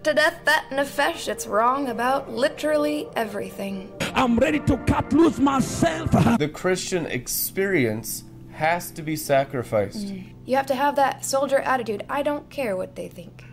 [0.00, 3.92] put to death that nefesh that's wrong about literally everything.
[4.14, 6.10] I'm ready to cut loose myself.
[6.38, 10.08] The Christian experience has to be sacrificed.
[10.08, 10.32] Mm.
[10.46, 12.04] You have to have that soldier attitude.
[12.08, 13.44] I don't care what they think.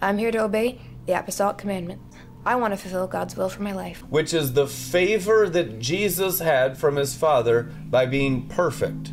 [0.00, 2.00] I'm here to obey the apostolic commandment.
[2.44, 4.04] I want to fulfill God's will for my life.
[4.08, 9.12] which is the favor that Jesus had from his Father by being perfect.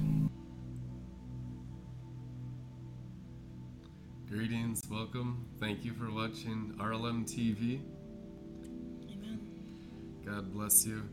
[4.89, 5.45] Welcome.
[5.59, 7.79] Thank you for watching RLM TV.
[10.25, 11.07] God bless you.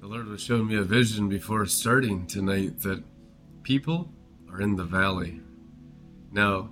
[0.00, 3.02] The Lord was showing me a vision before starting tonight that
[3.64, 4.12] people
[4.52, 5.40] are in the valley.
[6.30, 6.70] Now,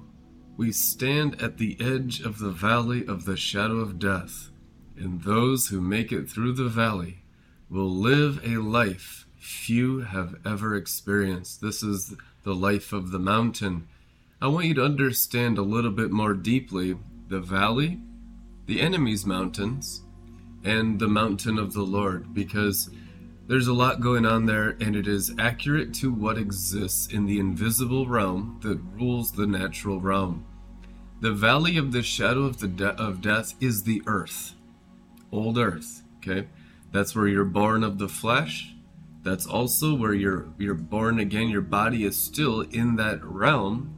[0.56, 4.50] we stand at the edge of the valley of the shadow of death,
[4.96, 7.24] and those who make it through the valley
[7.68, 11.60] will live a life few have ever experienced.
[11.60, 13.88] This is the life of the mountain.
[14.38, 16.98] I want you to understand a little bit more deeply
[17.28, 18.00] the valley,
[18.66, 20.02] the enemy's mountains,
[20.62, 22.90] and the mountain of the Lord because
[23.46, 27.38] there's a lot going on there and it is accurate to what exists in the
[27.38, 30.44] invisible realm that rules the natural realm.
[31.22, 34.52] The valley of the shadow of the de- of death is the earth.
[35.32, 36.48] Old earth, okay?
[36.92, 38.74] That's where you're born of the flesh.
[39.22, 41.48] That's also where you're you're born again.
[41.48, 43.95] Your body is still in that realm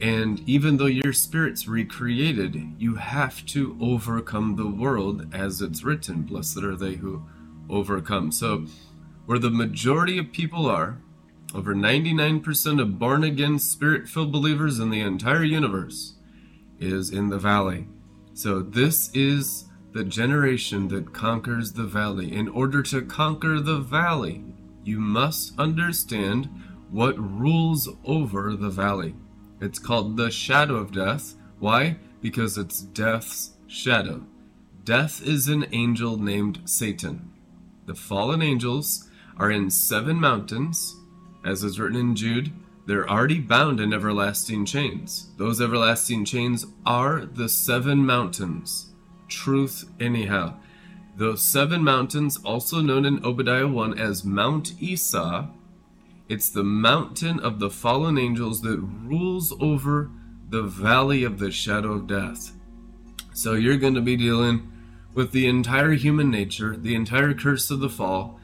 [0.00, 6.22] and even though your spirit's recreated, you have to overcome the world as it's written.
[6.22, 7.22] Blessed are they who
[7.68, 8.32] overcome.
[8.32, 8.66] So,
[9.26, 10.98] where the majority of people are,
[11.54, 16.14] over 99% of born again, spirit filled believers in the entire universe,
[16.78, 17.86] is in the valley.
[18.32, 22.32] So, this is the generation that conquers the valley.
[22.32, 24.44] In order to conquer the valley,
[24.82, 26.48] you must understand
[26.90, 29.14] what rules over the valley.
[29.60, 31.34] It's called the shadow of death.
[31.58, 31.96] Why?
[32.22, 34.24] Because it's death's shadow.
[34.84, 37.30] Death is an angel named Satan.
[37.86, 40.96] The fallen angels are in seven mountains,
[41.44, 42.52] as is written in Jude.
[42.86, 45.30] They're already bound in everlasting chains.
[45.36, 48.92] Those everlasting chains are the seven mountains.
[49.28, 50.54] Truth, anyhow.
[51.16, 55.46] Those seven mountains, also known in Obadiah 1 as Mount Esau,
[56.30, 60.12] it's the mountain of the fallen angels that rules over
[60.48, 62.52] the valley of the shadow of death.
[63.34, 64.70] So you're going to be dealing
[65.12, 68.38] with the entire human nature, the entire curse of the fall,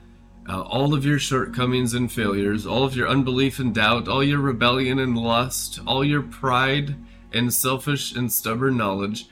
[0.49, 4.41] uh, all of your shortcomings and failures, all of your unbelief and doubt, all your
[4.41, 6.97] rebellion and lust, all your pride
[7.33, 9.29] and selfish and stubborn knowledge,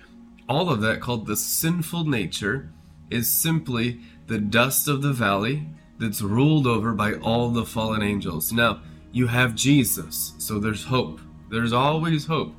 [0.49, 2.71] all of that called the sinful nature
[3.11, 5.67] is simply the dust of the valley
[6.05, 8.53] that's ruled over by all the fallen angels.
[8.53, 11.21] Now, you have Jesus, so there's hope.
[11.51, 12.55] There's always hope.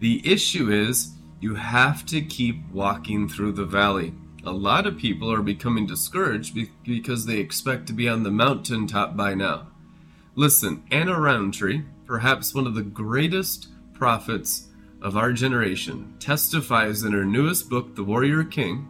[0.00, 4.14] The issue is you have to keep walking through the valley.
[4.44, 9.16] A lot of people are becoming discouraged because they expect to be on the mountaintop
[9.16, 9.68] by now.
[10.34, 14.68] Listen, Anna Rountree, perhaps one of the greatest prophets
[15.02, 18.88] of our generation, testifies in her newest book, The Warrior King,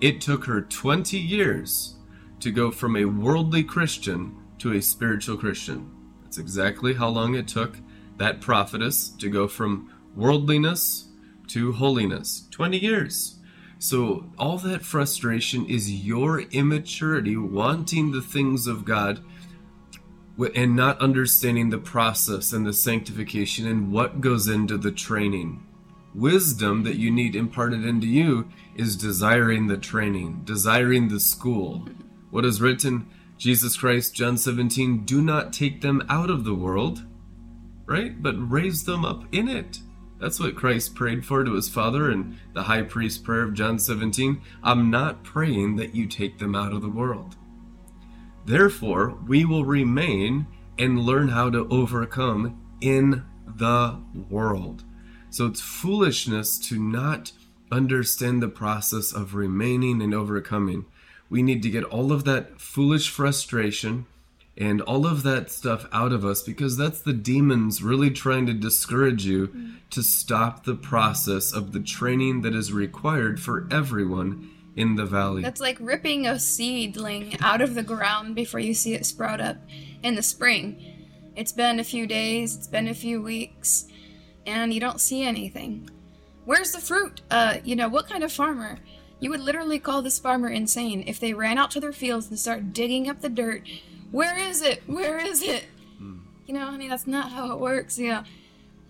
[0.00, 1.93] it took her 20 years
[2.40, 5.90] to go from a worldly Christian to a spiritual Christian.
[6.22, 7.78] That's exactly how long it took
[8.16, 11.08] that prophetess to go from worldliness
[11.48, 13.38] to holiness 20 years.
[13.78, 19.22] So, all that frustration is your immaturity wanting the things of God
[20.54, 25.66] and not understanding the process and the sanctification and what goes into the training.
[26.14, 31.88] Wisdom that you need imparted into you is desiring the training, desiring the school.
[32.34, 33.06] What is written,
[33.38, 37.04] Jesus Christ, John 17, do not take them out of the world,
[37.86, 38.20] right?
[38.20, 39.78] But raise them up in it.
[40.18, 43.78] That's what Christ prayed for to his Father in the high priest prayer of John
[43.78, 44.42] 17.
[44.64, 47.36] I'm not praying that you take them out of the world.
[48.44, 54.82] Therefore, we will remain and learn how to overcome in the world.
[55.30, 57.30] So it's foolishness to not
[57.70, 60.86] understand the process of remaining and overcoming.
[61.34, 64.06] We need to get all of that foolish frustration
[64.56, 68.52] and all of that stuff out of us because that's the demons really trying to
[68.52, 69.52] discourage you
[69.90, 75.42] to stop the process of the training that is required for everyone in the valley.
[75.42, 79.56] That's like ripping a seedling out of the ground before you see it sprout up
[80.04, 80.80] in the spring.
[81.34, 83.88] It's been a few days, it's been a few weeks,
[84.46, 85.90] and you don't see anything.
[86.44, 87.22] Where's the fruit?
[87.28, 88.78] Uh, you know, what kind of farmer?
[89.24, 92.38] You would literally call this farmer insane if they ran out to their fields and
[92.38, 93.62] started digging up the dirt.
[94.10, 94.82] Where is it?
[94.86, 95.64] Where is it?
[95.96, 96.18] Hmm.
[96.44, 97.98] You know, I mean, that's not how it works.
[97.98, 98.24] You know,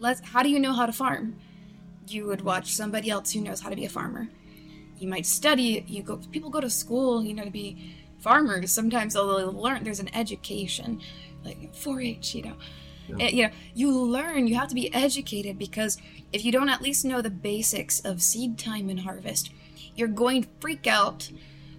[0.01, 0.21] let's.
[0.21, 1.37] How do you know how to farm?
[2.09, 4.29] you would watch somebody else who knows how to be a farmer.
[4.99, 5.85] You might study.
[5.87, 6.17] You go.
[6.33, 8.73] People go to school, you know, to be farmers.
[8.73, 9.85] Sometimes they'll learn.
[9.85, 11.01] There's an education,
[11.45, 12.57] like 4-H, you know.
[13.09, 14.47] And, eh, you know, you learn.
[14.49, 15.99] You have to be educated because
[16.33, 19.51] if you don't at least know the basics of seed time and harvest,
[19.95, 21.31] you're going to freak out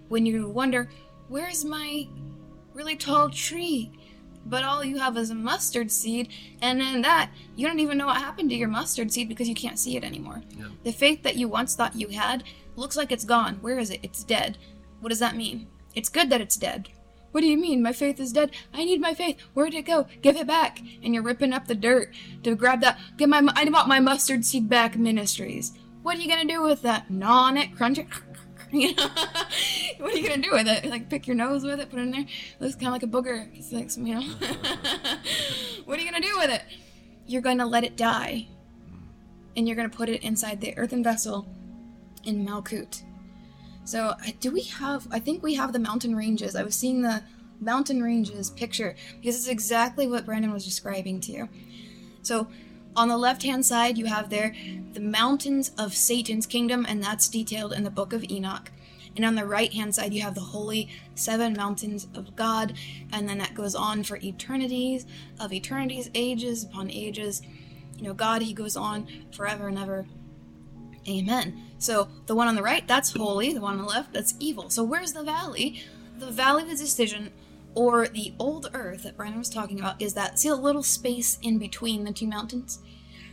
[0.07, 0.89] when you wonder,
[1.27, 2.07] "Where's my
[2.73, 3.91] really tall tree?"
[4.45, 6.29] but all you have is a mustard seed,
[6.61, 9.55] and then that you don't even know what happened to your mustard seed because you
[9.55, 10.43] can't see it anymore.
[10.57, 10.67] Yeah.
[10.83, 12.43] The faith that you once thought you had
[12.75, 13.55] looks like it's gone.
[13.61, 14.01] Where is it?
[14.03, 14.57] It's dead.
[14.99, 15.67] What does that mean?
[15.95, 16.89] It's good that it's dead.
[17.31, 17.81] What do you mean?
[17.81, 18.51] My faith is dead.
[18.73, 19.37] I need my faith.
[19.53, 20.07] Where'd it go?
[20.21, 20.79] Give it back.
[21.03, 22.13] And you're ripping up the dirt
[22.43, 22.97] to grab that.
[23.17, 23.45] Get my.
[23.55, 25.73] I want my mustard seed back, ministries.
[26.05, 27.09] What are you gonna do with that?
[27.09, 28.05] Gnaw on it, crunch it.
[29.97, 30.85] What are you gonna do with it?
[30.85, 32.21] Like pick your nose with it, put it in there.
[32.21, 33.49] It Looks kind of like a booger.
[33.57, 34.21] It's like some, you know.
[35.85, 36.61] what are you gonna do with it?
[37.25, 38.45] You're gonna let it die,
[39.57, 41.47] and you're gonna put it inside the earthen vessel
[42.23, 43.01] in Malkut.
[43.83, 45.07] So do we have?
[45.09, 46.55] I think we have the mountain ranges.
[46.55, 47.23] I was seeing the
[47.59, 51.49] mountain ranges picture because it's exactly what Brandon was describing to you.
[52.21, 52.47] So
[52.95, 54.55] on the left hand side, you have there
[54.93, 58.71] the mountains of Satan's kingdom, and that's detailed in the book of Enoch.
[59.15, 62.73] And on the right hand side, you have the holy seven mountains of God,
[63.11, 65.05] and then that goes on for eternities
[65.39, 67.41] of eternities, ages upon ages.
[67.97, 70.05] You know, God, He goes on forever and ever.
[71.07, 71.61] Amen.
[71.77, 73.53] So the one on the right, that's holy.
[73.53, 74.69] The one on the left, that's evil.
[74.69, 75.83] So where's the valley?
[76.17, 77.31] The valley of the decision,
[77.75, 81.37] or the old earth that Brandon was talking about, is that see a little space
[81.41, 82.79] in between the two mountains?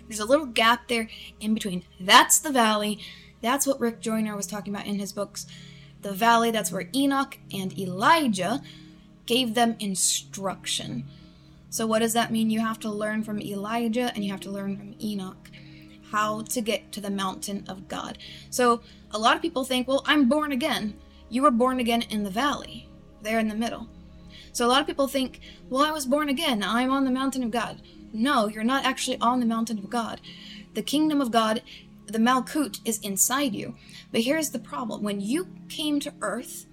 [0.07, 1.09] There's a little gap there
[1.41, 1.85] in between.
[1.99, 2.99] That's the valley.
[3.41, 5.47] That's what Rick Joyner was talking about in his books.
[6.03, 8.61] The valley, that's where Enoch and Elijah
[9.27, 11.05] gave them instruction.
[11.71, 12.51] So, what does that mean?
[12.51, 15.51] You have to learn from Elijah and you have to learn from Enoch
[16.11, 18.19] how to get to the mountain of God.
[18.51, 20.95] So, a lot of people think, well, I'm born again.
[21.31, 22.89] You were born again in the valley,
[23.23, 23.89] there in the middle.
[24.53, 26.63] So, a lot of people think, well, I was born again.
[26.63, 27.81] I'm on the mountain of God.
[28.13, 30.21] No, you're not actually on the mountain of God.
[30.75, 31.63] The kingdom of God,
[32.07, 33.75] the Malkut, is inside you.
[34.11, 36.67] But here's the problem when you came to earth,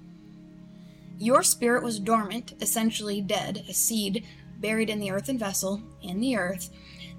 [1.17, 4.25] your spirit was dormant, essentially dead, a seed
[4.59, 6.69] buried in the earthen vessel in the earth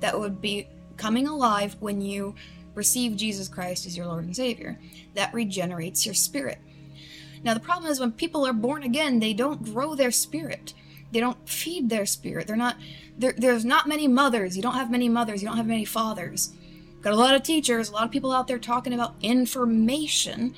[0.01, 2.35] that would be coming alive when you
[2.75, 4.79] receive Jesus Christ as your Lord and Savior.
[5.15, 6.59] That regenerates your spirit.
[7.43, 10.75] Now, the problem is when people are born again, they don't grow their spirit.
[11.13, 12.47] They don't feed their spirit.
[12.47, 12.77] They're not.
[13.19, 14.57] There, there's not many mothers.
[14.57, 15.43] You don't have many mothers.
[15.43, 16.53] You don't have many fathers.
[17.03, 17.89] Got a lot of teachers.
[17.89, 20.55] A lot of people out there talking about information,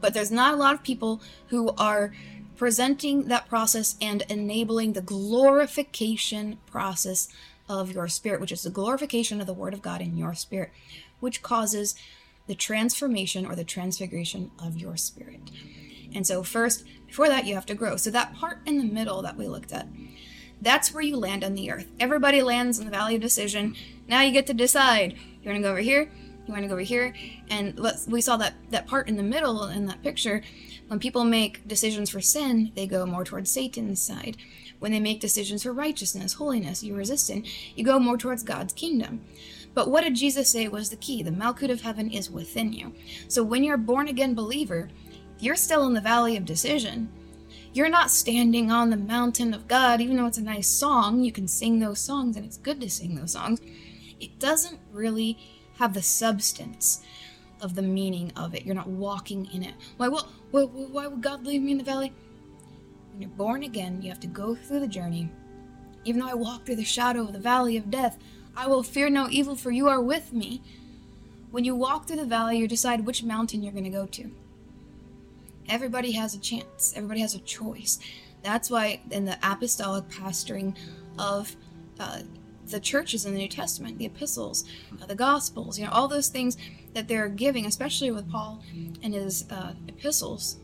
[0.00, 2.12] but there's not a lot of people who are
[2.56, 7.28] presenting that process and enabling the glorification process
[7.68, 10.70] of your spirit, which is the glorification of the Word of God in your spirit,
[11.20, 11.94] which causes
[12.46, 15.50] the transformation or the transfiguration of your spirit.
[16.14, 17.96] And so, first, before that, you have to grow.
[17.96, 19.86] So, that part in the middle that we looked at,
[20.60, 21.90] that's where you land on the earth.
[21.98, 23.74] Everybody lands in the valley of decision.
[24.06, 25.12] Now you get to decide.
[25.42, 26.10] You want to go over here?
[26.46, 27.14] You want to go over here?
[27.48, 30.42] And we saw that, that part in the middle in that picture.
[30.88, 34.36] When people make decisions for sin, they go more towards Satan's side.
[34.80, 37.44] When they make decisions for righteousness, holiness, you resist sin,
[37.76, 39.20] you go more towards God's kingdom.
[39.72, 41.22] But what did Jesus say was the key?
[41.22, 42.92] The Malkut of heaven is within you.
[43.28, 44.88] So when you're a born again believer,
[45.40, 47.10] you're still in the valley of decision.
[47.72, 51.22] You're not standing on the mountain of God, even though it's a nice song.
[51.22, 53.60] You can sing those songs, and it's good to sing those songs.
[54.18, 55.38] It doesn't really
[55.78, 57.02] have the substance
[57.60, 58.66] of the meaning of it.
[58.66, 59.74] You're not walking in it.
[59.96, 60.08] Why?
[60.08, 60.26] What?
[60.50, 62.12] Why, why would God leave me in the valley?
[63.12, 65.30] When you're born again, you have to go through the journey.
[66.04, 68.18] Even though I walk through the shadow of the valley of death,
[68.56, 70.60] I will fear no evil, for you are with me.
[71.50, 74.30] When you walk through the valley, you decide which mountain you're going to go to.
[75.70, 77.98] Everybody has a chance, everybody has a choice.
[78.42, 80.76] That's why, in the apostolic pastoring
[81.18, 81.54] of
[81.98, 82.20] uh,
[82.66, 84.64] the churches in the New Testament, the epistles,
[85.00, 86.56] uh, the gospels, you know, all those things
[86.94, 88.62] that they're giving, especially with Paul
[89.02, 90.56] and his uh, epistles,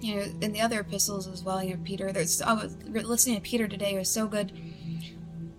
[0.00, 2.12] you know, in the other epistles as well, you know, Peter.
[2.12, 4.52] There's I was listening to Peter today; it was so good.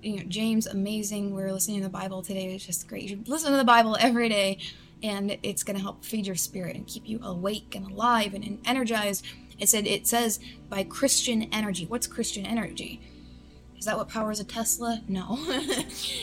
[0.01, 1.35] You know, James, amazing.
[1.35, 3.03] We are listening to the Bible today; it was just great.
[3.03, 4.57] You should listen to the Bible every day,
[5.03, 8.59] and it's going to help feed your spirit and keep you awake and alive and,
[8.65, 9.25] energized.
[9.59, 10.39] It said it says
[10.69, 11.85] by Christian energy.
[11.85, 13.01] What's Christian energy?
[13.77, 15.01] Is that what powers a Tesla?
[15.07, 15.37] No.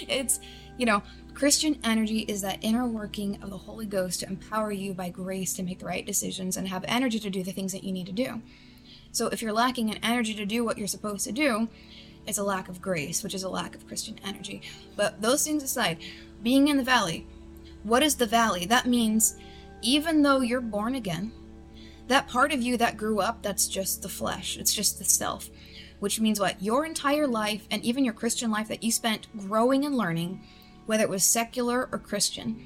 [0.08, 0.40] it's,
[0.76, 1.02] you know,
[1.35, 5.54] Christian energy is that inner working of the Holy Ghost to empower you by grace
[5.54, 8.06] to make the right decisions and have energy to do the things that you need
[8.06, 8.42] to do.
[9.12, 11.68] So if you're lacking in energy to do what you're supposed to do,
[12.26, 14.62] it's a lack of grace, which is a lack of Christian energy.
[14.97, 15.99] But those things aside,
[16.42, 17.26] being in the valley,
[17.82, 18.66] What is the valley?
[18.66, 19.37] That means
[19.82, 21.32] even though you're born again,
[22.08, 25.50] that part of you that grew up, that's just the flesh, it's just the self.
[26.00, 26.62] Which means what?
[26.62, 30.44] Your entire life, and even your Christian life that you spent growing and learning,
[30.87, 32.64] whether it was secular or Christian,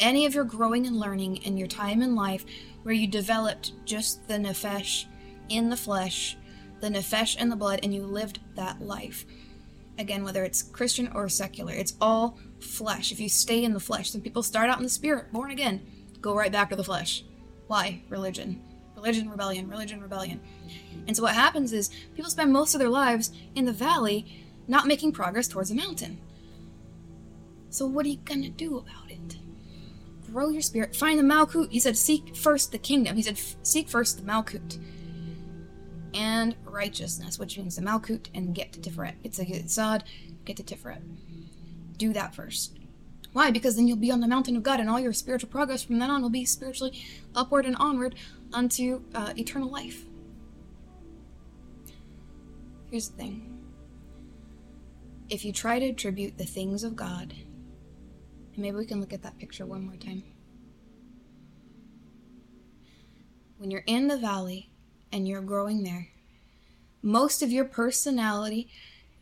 [0.00, 2.44] any of your growing and learning in your time in life
[2.82, 5.04] where you developed just the nefesh
[5.48, 6.36] in the flesh,
[6.80, 9.26] the nefesh in the blood, and you lived that life.
[9.98, 13.12] Again, whether it's Christian or secular, it's all flesh.
[13.12, 15.80] If you stay in the flesh, some people start out in the spirit, born again,
[16.20, 17.24] go right back to the flesh.
[17.66, 18.02] Why?
[18.08, 18.62] Religion.
[18.96, 20.40] Religion, rebellion, religion, rebellion.
[21.06, 24.86] And so what happens is people spend most of their lives in the valley not
[24.86, 26.18] making progress towards the mountain.
[27.70, 29.36] So what are you gonna do about it?
[30.26, 30.96] Grow your spirit.
[30.96, 31.70] Find the Malkut.
[31.70, 33.16] He said, seek first the kingdom.
[33.16, 34.78] He said, seek first the Malkut.
[36.12, 39.14] And righteousness, which means the Malkut and get to Tiferet.
[39.22, 40.02] It's a Yitzhak,
[40.44, 41.02] get to Tiferet.
[41.98, 42.78] Do that first.
[43.32, 43.50] Why?
[43.50, 45.98] Because then you'll be on the mountain of God, and all your spiritual progress from
[45.98, 46.98] then on will be spiritually
[47.34, 48.14] upward and onward
[48.52, 50.04] unto uh, eternal life.
[52.90, 53.54] Here's the thing
[55.28, 57.34] if you try to attribute the things of God,
[58.54, 60.22] and maybe we can look at that picture one more time.
[63.58, 64.70] When you're in the valley
[65.12, 66.08] and you're growing there,
[67.02, 68.70] most of your personality,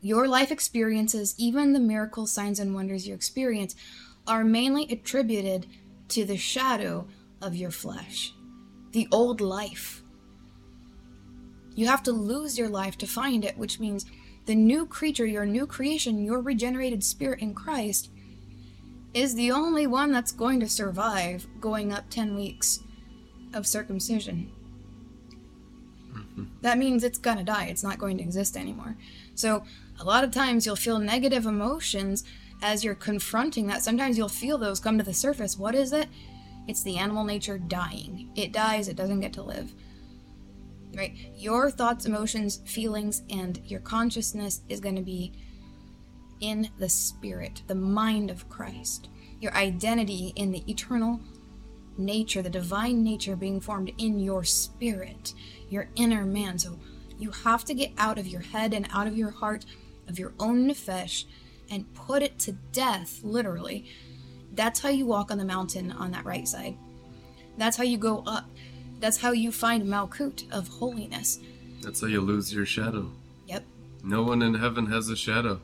[0.00, 3.74] your life experiences, even the miracles, signs, and wonders you experience,
[4.26, 5.66] are mainly attributed
[6.08, 7.06] to the shadow
[7.40, 8.32] of your flesh,
[8.92, 10.02] the old life.
[11.74, 14.06] You have to lose your life to find it, which means
[14.46, 18.10] the new creature, your new creation, your regenerated spirit in Christ
[19.12, 22.80] is the only one that's going to survive going up 10 weeks
[23.52, 24.50] of circumcision.
[26.12, 26.44] Mm-hmm.
[26.60, 28.96] That means it's gonna die, it's not going to exist anymore.
[29.34, 29.64] So,
[29.98, 32.24] a lot of times you'll feel negative emotions
[32.62, 33.82] as you're confronting that.
[33.82, 35.58] Sometimes you'll feel those come to the surface.
[35.58, 36.08] What is it?
[36.68, 38.30] It's the animal nature dying.
[38.34, 39.72] It dies, it doesn't get to live.
[40.94, 41.14] Right?
[41.34, 45.32] Your thoughts, emotions, feelings, and your consciousness is going to be
[46.40, 49.08] in the spirit, the mind of Christ.
[49.40, 51.20] Your identity in the eternal
[51.98, 55.34] nature, the divine nature being formed in your spirit,
[55.68, 56.58] your inner man.
[56.58, 56.78] So
[57.18, 59.64] you have to get out of your head and out of your heart,
[60.08, 61.24] of your own nefesh,
[61.70, 63.86] and put it to death, literally.
[64.54, 66.76] That's how you walk on the mountain on that right side.
[67.58, 68.48] That's how you go up.
[69.00, 71.40] That's how you find Malkut of holiness.
[71.82, 73.10] That's how you lose your shadow.
[73.46, 73.64] Yep.
[74.04, 75.60] No one in heaven has a shadow.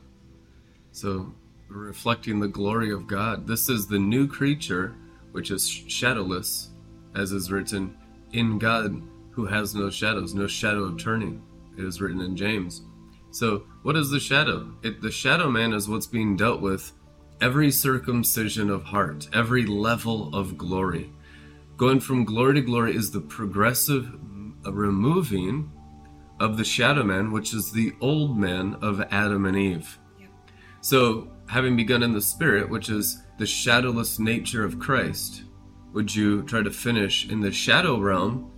[0.91, 1.33] So,
[1.69, 3.47] reflecting the glory of God.
[3.47, 4.95] This is the new creature,
[5.31, 6.69] which is shadowless,
[7.15, 7.97] as is written,
[8.31, 11.41] in God who has no shadows, no shadow of turning.
[11.77, 12.83] It is written in James.
[13.33, 14.75] So, what is the shadow?
[14.83, 16.91] It, the shadow man is what's being dealt with
[17.41, 21.11] every circumcision of heart, every level of glory.
[21.75, 24.07] Going from glory to glory is the progressive
[24.63, 25.71] uh, removing
[26.39, 29.97] of the shadow man, which is the old man of Adam and Eve.
[30.81, 35.41] So, having begun in the spirit, which is the shadowless nature of Christ,
[35.91, 38.52] would you try to finish in the shadow realm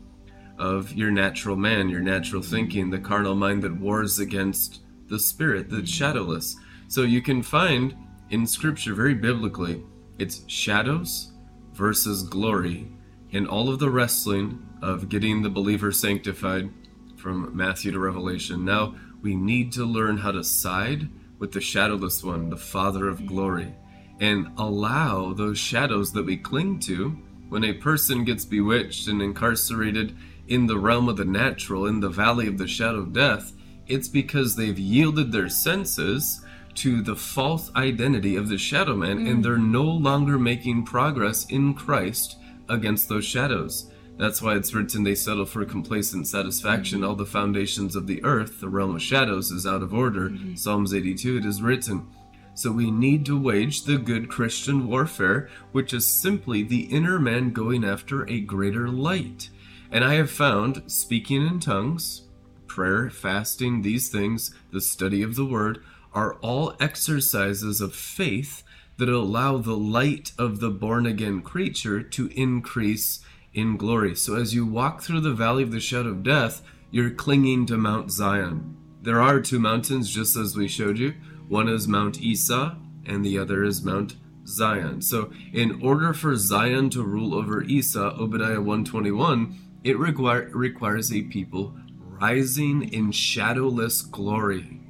[0.58, 5.70] of your natural man, your natural thinking, the carnal mind that wars against the spirit,
[5.70, 6.56] the shadowless?
[6.88, 7.96] So, you can find
[8.30, 9.84] in scripture very biblically
[10.18, 11.32] it's shadows
[11.74, 12.88] versus glory
[13.32, 16.70] in all of the wrestling of getting the believer sanctified
[17.18, 18.64] from Matthew to Revelation.
[18.64, 23.26] Now we need to learn how to side with the shadowless one, the Father of
[23.26, 23.76] glory,
[24.20, 27.10] and allow those shadows that we cling to
[27.50, 30.16] when a person gets bewitched and incarcerated
[30.48, 33.54] in the realm of the natural, in the valley of the shadow of death.
[33.88, 36.42] It's because they've yielded their senses
[36.76, 39.44] to the false identity of the shadow man and mm.
[39.44, 42.38] they're no longer making progress in Christ
[42.68, 43.90] against those shadows.
[44.18, 47.00] That's why it's written they settle for complacent satisfaction.
[47.00, 47.10] Mm-hmm.
[47.10, 50.30] All the foundations of the earth, the realm of shadows, is out of order.
[50.30, 50.56] Mm-hmm.
[50.56, 52.08] Psalms 82, it is written.
[52.54, 57.52] So we need to wage the good Christian warfare, which is simply the inner man
[57.52, 59.50] going after a greater light.
[59.96, 62.24] And I have found speaking in tongues,
[62.68, 68.62] prayer, fasting, these things, the study of the word, are all exercises of faith
[68.98, 73.22] that allow the light of the born again creature to increase
[73.54, 74.18] in glory.
[74.18, 76.62] So as you walk through the valley of the shadow of death,
[76.92, 78.76] you're clinging to Mount Zion.
[79.02, 81.14] There are two mountains, just as we showed you.
[81.48, 82.76] One is Mount Esau,
[83.06, 85.02] and the other is Mount Zion.
[85.02, 91.22] So, in order for Zion to rule over Esau, Obadiah 121, it require, requires a
[91.22, 94.82] people rising in shadowless glory.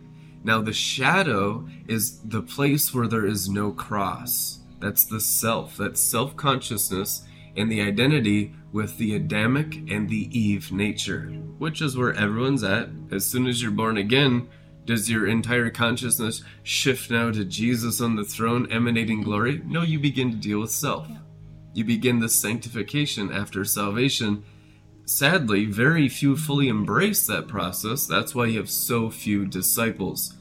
[0.43, 4.59] Now, the shadow is the place where there is no cross.
[4.79, 5.75] That's the self.
[5.77, 7.23] That's self consciousness
[7.57, 11.23] and the identity with the Adamic and the Eve nature,
[11.57, 12.89] which is where everyone's at.
[13.11, 14.47] As soon as you're born again,
[14.85, 19.61] does your entire consciousness shift now to Jesus on the throne emanating glory?
[19.65, 21.07] No, you begin to deal with self.
[21.73, 24.43] You begin the sanctification after salvation.
[25.05, 28.07] Sadly, very few fully embrace that process.
[28.07, 30.33] That's why you have so few disciples.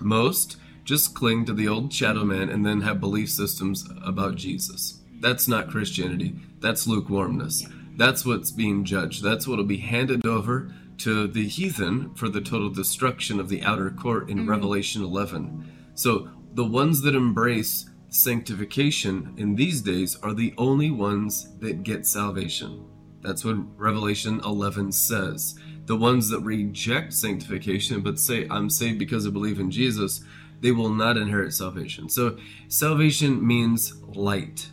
[0.00, 5.00] Most just cling to the old shadow man and then have belief systems about Jesus.
[5.20, 6.36] That's not Christianity.
[6.60, 7.66] That's lukewarmness.
[7.96, 9.22] That's what's being judged.
[9.22, 13.62] That's what will be handed over to the heathen for the total destruction of the
[13.62, 14.50] outer court in mm-hmm.
[14.50, 15.90] Revelation 11.
[15.94, 22.06] So the ones that embrace sanctification in these days are the only ones that get
[22.06, 22.84] salvation.
[23.26, 25.58] That's what Revelation 11 says.
[25.86, 30.22] The ones that reject sanctification but say, I'm saved because I believe in Jesus,
[30.60, 32.08] they will not inherit salvation.
[32.08, 34.70] So, salvation means light.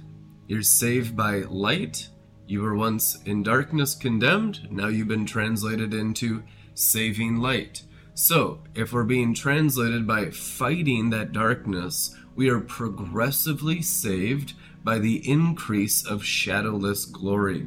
[0.48, 2.10] You're saved by light.
[2.46, 4.68] You were once in darkness condemned.
[4.70, 6.44] Now you've been translated into
[6.76, 7.82] saving light.
[8.14, 15.28] So, if we're being translated by fighting that darkness, we are progressively saved by the
[15.28, 17.66] increase of shadowless glory.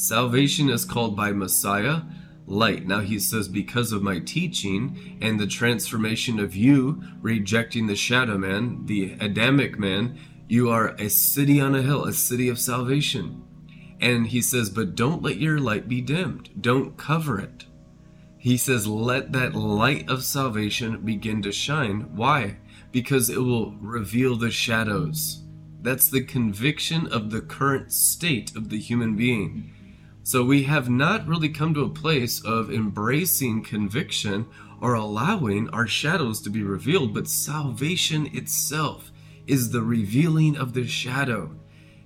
[0.00, 2.02] Salvation is called by Messiah
[2.46, 2.86] light.
[2.86, 8.38] Now he says, because of my teaching and the transformation of you rejecting the shadow
[8.38, 13.42] man, the Adamic man, you are a city on a hill, a city of salvation.
[14.00, 16.50] And he says, but don't let your light be dimmed.
[16.60, 17.66] Don't cover it.
[18.38, 22.14] He says, let that light of salvation begin to shine.
[22.14, 22.58] Why?
[22.92, 25.42] Because it will reveal the shadows.
[25.82, 29.74] That's the conviction of the current state of the human being.
[30.28, 34.44] So we have not really come to a place of embracing conviction
[34.78, 39.10] or allowing our shadows to be revealed, but salvation itself
[39.46, 41.56] is the revealing of the shadow,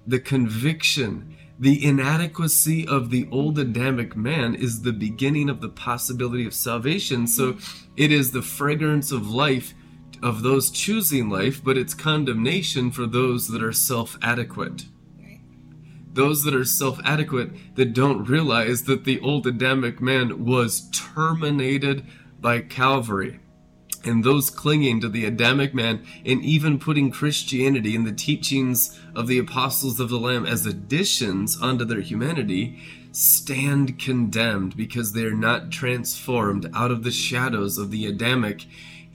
[0.06, 1.36] the conviction.
[1.58, 7.26] The inadequacy of the old Adamic man is the beginning of the possibility of salvation.
[7.26, 7.56] So
[7.96, 9.74] it is the fragrance of life
[10.22, 14.84] of those choosing life, but it's condemnation for those that are self adequate
[16.12, 22.04] those that are self adequate that don't realize that the old Adamic man was terminated
[22.40, 23.40] by Calvary.
[24.04, 29.28] And those clinging to the Adamic man and even putting Christianity and the teachings of
[29.28, 32.80] the apostles of the Lamb as additions onto their humanity
[33.12, 38.64] stand condemned because they are not transformed out of the shadows of the Adamic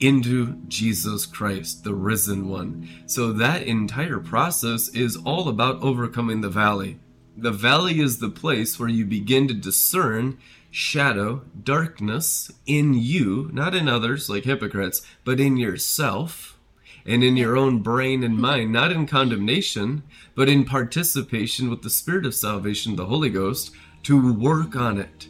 [0.00, 2.88] into Jesus Christ, the risen one.
[3.06, 6.98] So that entire process is all about overcoming the valley.
[7.36, 10.38] The valley is the place where you begin to discern
[10.70, 16.58] shadow, darkness in you, not in others like hypocrites, but in yourself
[17.06, 20.02] and in your own brain and mind, not in condemnation,
[20.34, 25.28] but in participation with the Spirit of salvation, the Holy Ghost, to work on it.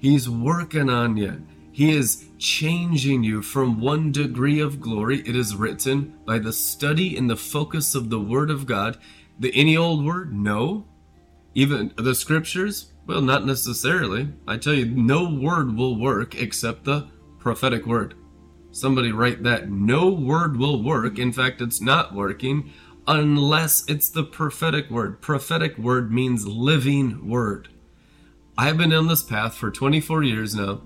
[0.00, 1.46] He's working on you.
[1.72, 7.16] He is changing you from one degree of glory, it is written, by the study
[7.16, 8.98] and the focus of the Word of God.
[9.38, 10.34] The any old word?
[10.34, 10.84] No.
[11.54, 12.92] Even the scriptures?
[13.06, 14.28] Well, not necessarily.
[14.46, 17.08] I tell you, no word will work except the
[17.38, 18.14] prophetic word.
[18.70, 19.70] Somebody write that.
[19.70, 21.18] No word will work.
[21.18, 22.70] In fact, it's not working
[23.06, 25.20] unless it's the prophetic word.
[25.20, 27.68] Prophetic word means living word.
[28.56, 30.82] I've been on this path for 24 years now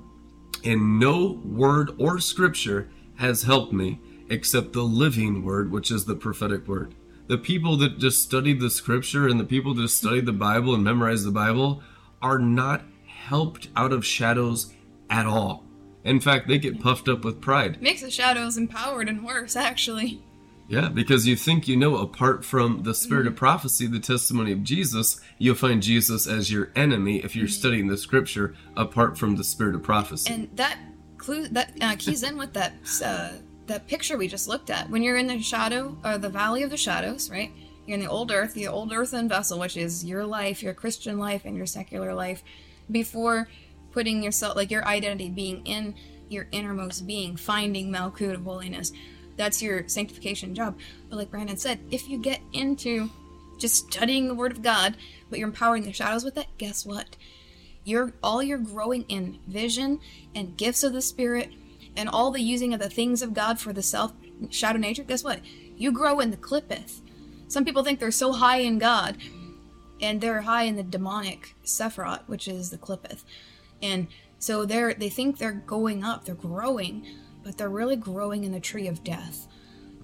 [0.66, 6.16] and no word or scripture has helped me except the living word, which is the
[6.16, 6.94] prophetic word.
[7.28, 10.74] The people that just study the scripture and the people that just study the Bible
[10.74, 11.82] and memorize the Bible
[12.20, 14.72] are not helped out of shadows
[15.08, 15.64] at all.
[16.04, 17.80] In fact, they get puffed up with pride.
[17.80, 20.22] Makes the shadows empowered and worse, actually.
[20.68, 24.64] Yeah, because you think you know apart from the spirit of prophecy, the testimony of
[24.64, 27.52] Jesus, you'll find Jesus as your enemy if you're mm-hmm.
[27.52, 30.32] studying the scripture apart from the spirit of prophecy.
[30.32, 30.78] And that
[31.18, 32.74] clue that uh, keys in with that
[33.04, 33.32] uh,
[33.66, 34.90] that picture we just looked at.
[34.90, 37.52] When you're in the shadow or the valley of the shadows, right?
[37.86, 41.18] You're in the old earth, the old earthen vessel, which is your life, your Christian
[41.18, 42.42] life, and your secular life,
[42.90, 43.48] before
[43.92, 45.94] putting yourself like your identity being in
[46.28, 48.90] your innermost being, finding Malkut of holiness
[49.36, 50.78] that's your sanctification job.
[51.08, 53.10] But like Brandon said, if you get into
[53.58, 54.96] just studying the Word of God,
[55.30, 57.16] but you're empowering the shadows with it, guess what?
[57.84, 60.00] You're all you're growing in vision
[60.34, 61.50] and gifts of the Spirit
[61.96, 64.12] and all the using of the things of God for the self
[64.50, 65.02] shadow nature.
[65.02, 65.40] Guess what?
[65.76, 67.00] You grow in the clippeth.
[67.48, 69.16] Some people think they're so high in God,
[70.00, 73.24] and they're high in the demonic Sephiroth, which is the clippeth.
[73.80, 77.06] And so they're they think they're going up, they're growing,
[77.46, 79.46] but they're really growing in the tree of death.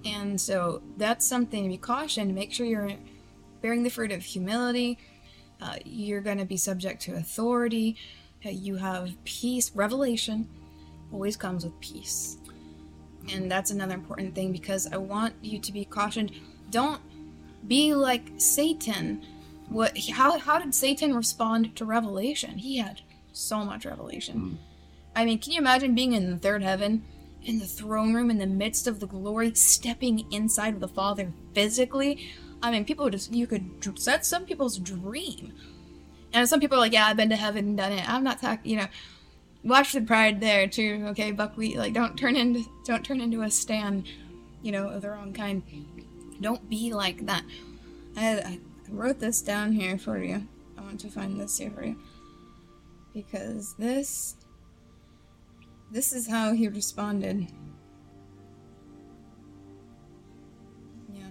[0.05, 2.33] And so that's something to be cautioned.
[2.33, 2.93] Make sure you're
[3.61, 4.97] bearing the fruit of humility.
[5.61, 7.97] Uh, you're going to be subject to authority.
[8.45, 9.75] Uh, you have peace.
[9.75, 10.47] Revelation
[11.11, 12.37] always comes with peace.
[13.29, 16.31] And that's another important thing because I want you to be cautioned.
[16.69, 17.01] Don't
[17.67, 19.21] be like Satan.
[19.67, 19.97] What?
[20.11, 20.37] How?
[20.39, 22.57] How did Satan respond to revelation?
[22.57, 23.01] He had
[23.33, 24.59] so much revelation.
[25.15, 27.03] I mean, can you imagine being in the third heaven,
[27.45, 31.33] in the throne room, in the midst of the glory, stepping inside of the Father
[31.53, 32.29] physically?
[32.61, 35.53] I mean, people just you could that's some people's dream.
[36.33, 38.09] And some people are like, yeah, I've been to heaven and done it.
[38.09, 38.87] I'm not talking, you know.
[39.63, 41.77] Watch the pride there too, okay, buckwheat.
[41.77, 44.07] Like, don't turn into don't turn into a stand,
[44.61, 45.63] you know, of the wrong kind.
[46.41, 47.43] Don't be like that.
[48.17, 50.47] I, I wrote this down here for you.
[50.77, 51.97] I want to find this here for you
[53.13, 54.35] because this
[55.93, 57.47] this is how he responded.
[61.13, 61.21] Yeah.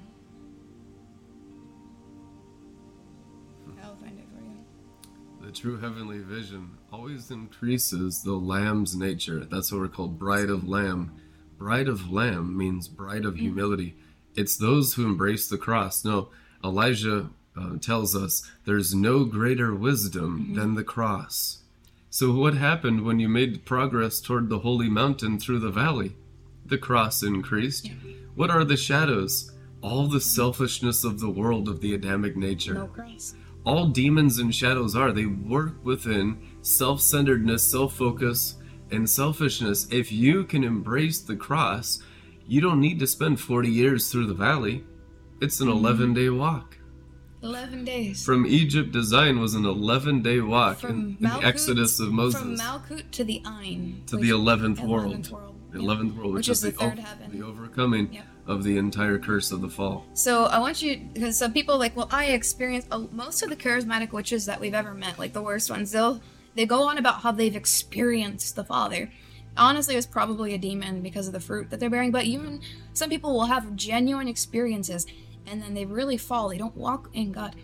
[3.83, 5.45] I'll find it for you.
[5.45, 9.45] The true heavenly vision always increases the lamb's nature.
[9.45, 11.21] That's what we're called bride of lamb.
[11.59, 13.97] Bride of lamb means bride of humility.
[14.37, 16.05] It's those who embrace the cross.
[16.05, 16.29] No,
[16.65, 21.62] Elijah uh, tells us there's no greater wisdom than the cross.
[22.13, 26.15] So, what happened when you made progress toward the holy mountain through the valley?
[26.67, 27.91] The cross increased.
[28.35, 29.51] What are the shadows?
[29.81, 33.35] All the selfishness of the world of the Adamic nature No cross.
[33.65, 35.11] all demons and shadows are.
[35.11, 38.57] They work within self centeredness, self focus,
[38.91, 39.89] and selfishness.
[39.91, 42.03] If you can embrace the cross,
[42.47, 44.85] you don't need to spend 40 years through the valley.
[45.41, 45.87] It's an mm-hmm.
[45.87, 46.77] 11 day walk.
[47.43, 48.25] Eleven days.
[48.25, 52.13] From Egypt to Zion was an 11 day walk From in, in the Exodus of
[52.13, 54.03] Moses From Malkut to the Ain.
[54.07, 55.31] to the 11th 11th world.
[55.31, 55.85] world, The yeah.
[55.85, 57.37] 11th world, which, Which is the the, third o- heaven.
[57.39, 58.25] the overcoming Yep.
[58.47, 60.07] of the entire curse of the fall.
[60.15, 63.57] So I want you because some people like, well, I experienced uh, most of the
[63.57, 65.91] charismatic witches that we've ever met, like the worst ones.
[65.91, 66.21] They'll
[66.55, 69.11] they go on about how they've experienced the Father.
[69.57, 72.13] Honestly, it was probably a demon because of the fruit that they're bearing.
[72.13, 72.61] But even
[72.95, 75.07] some people will have genuine experiences,
[75.47, 76.49] and then they really fall.
[76.49, 77.57] They don't walk in God.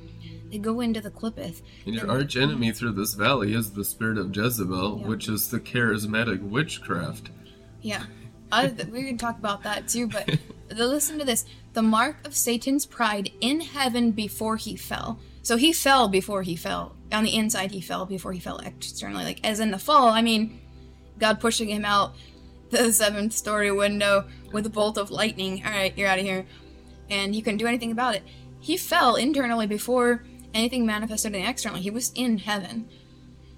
[0.50, 1.62] They go into the clippeth.
[1.84, 5.06] And your arch enemy through this valley is the spirit of Jezebel, Yeah.
[5.06, 7.30] which is the charismatic witchcraft.
[7.82, 8.04] Yeah.
[8.50, 10.38] I, we can talk about that too, but
[10.70, 11.44] listen to this.
[11.74, 15.18] The mark of Satan's pride in heaven before he fell.
[15.42, 16.94] So he fell before he fell.
[17.12, 19.24] On the inside, he fell before he fell externally.
[19.24, 20.60] Like, as in the fall, I mean,
[21.18, 22.14] God pushing him out
[22.70, 25.62] the seventh story window with a bolt of lightning.
[25.64, 26.46] All right, you're out of here.
[27.10, 28.22] And he couldn't do anything about it.
[28.60, 31.82] He fell internally before anything manifested externally.
[31.82, 32.88] He was in heaven,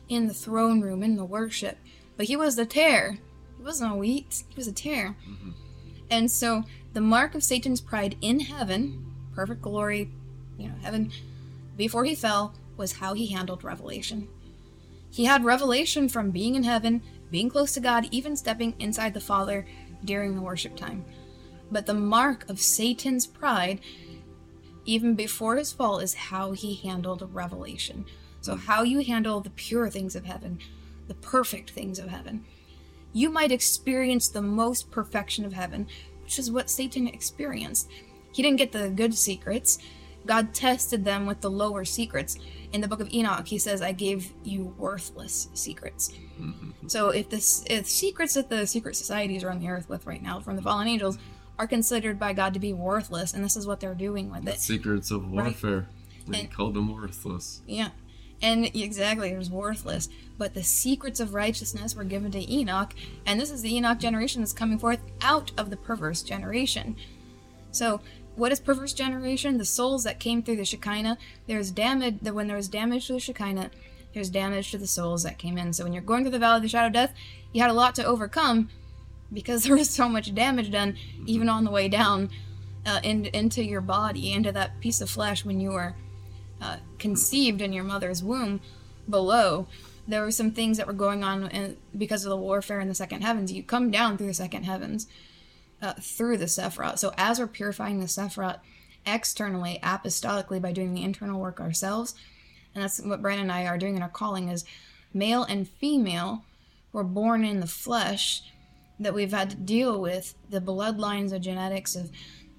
[0.08, 1.78] in the throne room, in the worship.
[2.16, 3.18] But he was the tare.
[3.56, 5.16] He wasn't a wheat, he was a tare.
[5.28, 5.50] Mm-hmm.
[6.10, 10.10] And so the mark of Satan's pride in heaven, perfect glory,
[10.58, 11.12] you know, heaven,
[11.76, 14.28] before he fell, was how he handled revelation.
[15.10, 19.20] He had revelation from being in heaven, being close to God, even stepping inside the
[19.20, 19.66] Father
[20.04, 21.04] during the worship time.
[21.70, 23.80] But the mark of Satan's pride,
[24.84, 28.06] even before his fall, is how he handled revelation.
[28.40, 30.58] So, how you handle the pure things of heaven,
[31.08, 32.44] the perfect things of heaven.
[33.12, 35.86] You might experience the most perfection of heaven,
[36.22, 37.90] which is what Satan experienced.
[38.32, 39.78] He didn't get the good secrets.
[40.26, 42.38] God tested them with the lower secrets.
[42.72, 46.12] In the book of Enoch, he says, I gave you worthless secrets.
[46.40, 46.88] Mm-hmm.
[46.88, 50.22] So if this if secrets that the secret societies are on the earth with right
[50.22, 51.18] now from the fallen angels
[51.60, 54.52] are considered by God to be worthless, and this is what they're doing with The
[54.54, 54.60] it.
[54.60, 55.88] secrets of warfare.
[56.26, 57.60] They And- called them worthless.
[57.66, 57.90] Yeah.
[58.40, 60.08] And exactly, it was worthless.
[60.38, 62.94] But the secrets of righteousness were given to Enoch,
[63.26, 66.96] and this is the Enoch generation that's coming forth out of the perverse generation.
[67.72, 68.00] So,
[68.36, 69.58] what is perverse generation?
[69.58, 71.18] The souls that came through the Shekinah.
[71.46, 72.20] There's damage.
[72.22, 73.70] That when there was damage to the Shekinah,
[74.14, 75.74] there's damage to the souls that came in.
[75.74, 77.12] So when you're going through the valley of the shadow of death,
[77.52, 78.70] you had a lot to overcome
[79.32, 82.30] because there was so much damage done, even on the way down
[82.86, 85.94] uh, in, into your body, into that piece of flesh when you were
[86.60, 88.60] uh, conceived in your mother's womb
[89.08, 89.66] below
[90.10, 92.94] there were some things that were going on in, because of the warfare in the
[92.94, 95.06] second heavens you come down through the second heavens
[95.82, 96.98] uh, through the Sephiroth.
[96.98, 98.58] So as we're purifying the Sephiroth
[99.06, 102.14] externally, apostolically, by doing the internal work ourselves,
[102.74, 104.64] and that's what Brandon and I are doing in our calling is
[105.14, 106.44] male and female
[106.92, 108.42] were born in the flesh
[109.00, 112.10] that we've had to deal with the bloodlines of genetics of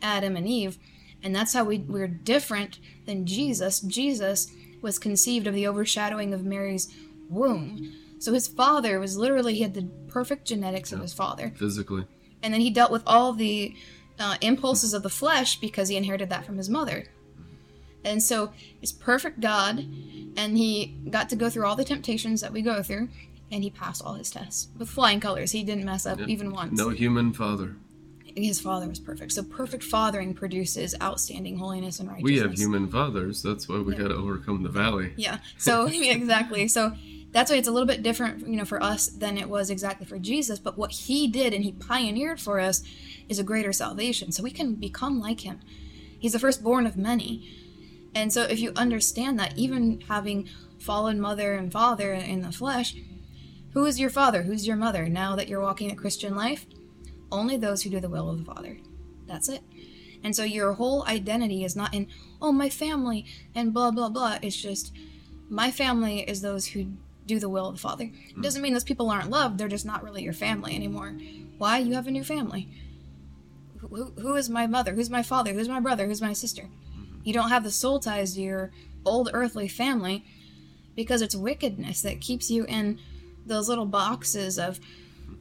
[0.01, 0.77] Adam and Eve,
[1.23, 3.79] and that's how we, we're different than Jesus.
[3.79, 4.51] Jesus
[4.81, 6.93] was conceived of the overshadowing of Mary's
[7.29, 7.93] womb.
[8.19, 12.05] So his father was literally, he had the perfect genetics of his father Physically.
[12.43, 13.75] and then he dealt with all the
[14.19, 17.05] uh, impulses of the flesh because he inherited that from his mother.
[18.03, 19.85] And so he's perfect God,
[20.35, 23.09] and he got to go through all the temptations that we go through,
[23.51, 25.51] and he passed all his tests with flying colors.
[25.51, 26.77] He didn't mess up even once.
[26.77, 27.75] No human father.
[28.35, 29.33] His father was perfect.
[29.33, 32.31] So perfect fathering produces outstanding holiness and righteousness.
[32.31, 33.43] We have human fathers.
[33.43, 35.11] That's why we got to overcome the valley.
[35.17, 35.39] Yeah.
[35.57, 36.69] So exactly.
[36.69, 36.93] So
[37.31, 40.05] that's why it's a little bit different, you know, for us than it was exactly
[40.05, 40.59] for Jesus.
[40.59, 42.83] But what he did and he pioneered for us
[43.27, 45.59] is a greater salvation, so we can become like him.
[46.19, 47.49] He's the firstborn of many,
[48.13, 52.95] and so if you understand that, even having fallen mother and father in the flesh,
[53.73, 54.43] who is your father?
[54.43, 55.07] Who's your mother?
[55.07, 56.65] Now that you're walking a Christian life,
[57.31, 58.77] only those who do the will of the Father.
[59.27, 59.61] That's it.
[60.23, 62.07] And so your whole identity is not in,
[62.41, 64.37] oh, my family and blah, blah, blah.
[64.41, 64.93] It's just,
[65.49, 66.87] my family is those who
[67.25, 68.11] do the will of the Father.
[68.29, 71.17] It doesn't mean those people aren't loved, they're just not really your family anymore.
[71.57, 71.77] Why?
[71.77, 72.69] You have a new family.
[73.79, 74.93] Who, who is my mother?
[74.93, 75.53] Who's my father?
[75.53, 76.05] Who's my brother?
[76.05, 76.63] Who's my sister?
[76.63, 77.19] Hmm.
[77.23, 78.71] You don't have the soul ties to your
[79.05, 80.23] old earthly family
[80.95, 82.99] because it's wickedness that keeps you in
[83.51, 84.79] those little boxes of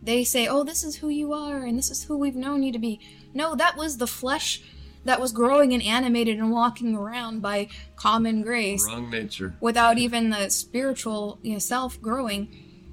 [0.02, 2.72] they say, "Oh, this is who you are and this is who we've known you
[2.72, 3.00] to be."
[3.34, 4.62] No, that was the flesh
[5.04, 9.54] that was growing and animated and walking around by common grace Wrong nature.
[9.60, 12.48] without even the spiritual you know, self growing,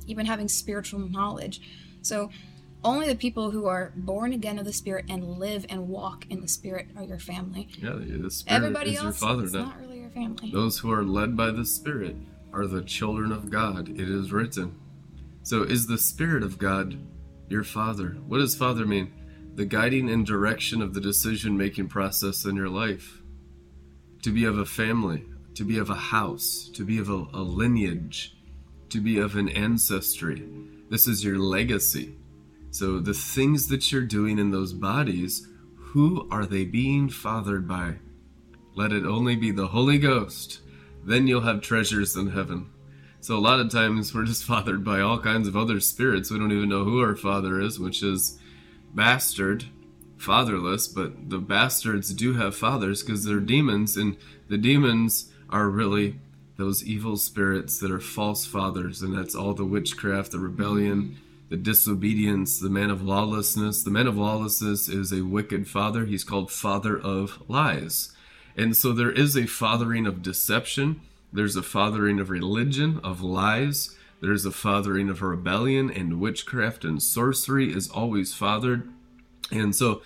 [0.08, 1.62] even having spiritual knowledge.
[2.02, 2.30] So,
[2.84, 6.42] only the people who are born again of the Spirit and live and walk in
[6.42, 7.68] the Spirit are your family.
[7.82, 9.64] Yeah, the Spirit Everybody is your else father is now.
[9.64, 10.52] not really your family.
[10.52, 12.16] Those who are led by the Spirit
[12.54, 13.90] are the children of God.
[13.90, 14.76] It is written.
[15.48, 17.00] So, is the Spirit of God
[17.48, 18.18] your father?
[18.28, 19.14] What does father mean?
[19.56, 23.22] The guiding and direction of the decision making process in your life.
[24.24, 27.40] To be of a family, to be of a house, to be of a, a
[27.40, 28.36] lineage,
[28.90, 30.46] to be of an ancestry.
[30.90, 32.18] This is your legacy.
[32.72, 38.00] So, the things that you're doing in those bodies, who are they being fathered by?
[38.76, 40.60] Let it only be the Holy Ghost.
[41.06, 42.70] Then you'll have treasures in heaven.
[43.28, 46.32] So a lot of times we're just fathered by all kinds of other spirits.
[46.32, 48.40] We don't even know who our father is, which is
[48.96, 49.66] bastard,
[50.16, 50.88] fatherless.
[50.88, 54.16] But the bastards do have fathers because they're demons, and
[54.48, 56.22] the demons are really
[56.56, 61.18] those evil spirits that are false fathers, and that's all the witchcraft, the rebellion,
[61.50, 63.84] the disobedience, the man of lawlessness.
[63.84, 66.06] The man of lawlessness is a wicked father.
[66.06, 68.16] He's called father of lies.
[68.56, 73.96] And so there is a fathering of deception, there's a fathering of religion, of lies,
[74.22, 78.90] there's a fathering of rebellion, and witchcraft and sorcery is always fathered.
[79.52, 80.02] And so,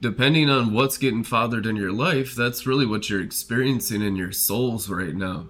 [0.00, 4.32] depending on what's getting fathered in your life, that's really what you're experiencing in your
[4.32, 5.48] souls right now.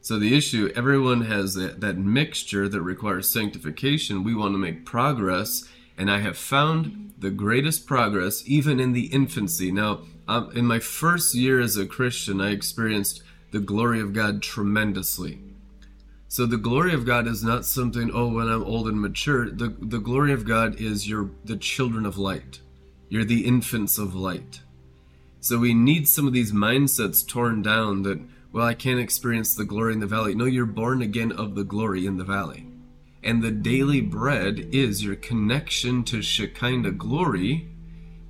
[0.00, 4.22] So, the issue everyone has that, that mixture that requires sanctification.
[4.22, 9.06] We want to make progress, and I have found the greatest progress even in the
[9.06, 9.72] infancy.
[9.72, 14.42] Now, um, in my first year as a Christian, I experienced the glory of God
[14.42, 15.40] tremendously.
[16.28, 19.48] So the glory of God is not something, oh, when I'm old and mature.
[19.48, 22.60] The, the glory of God is you're the children of light.
[23.08, 24.60] You're the infants of light.
[25.40, 28.20] So we need some of these mindsets torn down that,
[28.52, 30.34] well, I can't experience the glory in the valley.
[30.34, 32.66] No, you're born again of the glory in the valley.
[33.22, 37.68] And the daily bread is your connection to Shekinah glory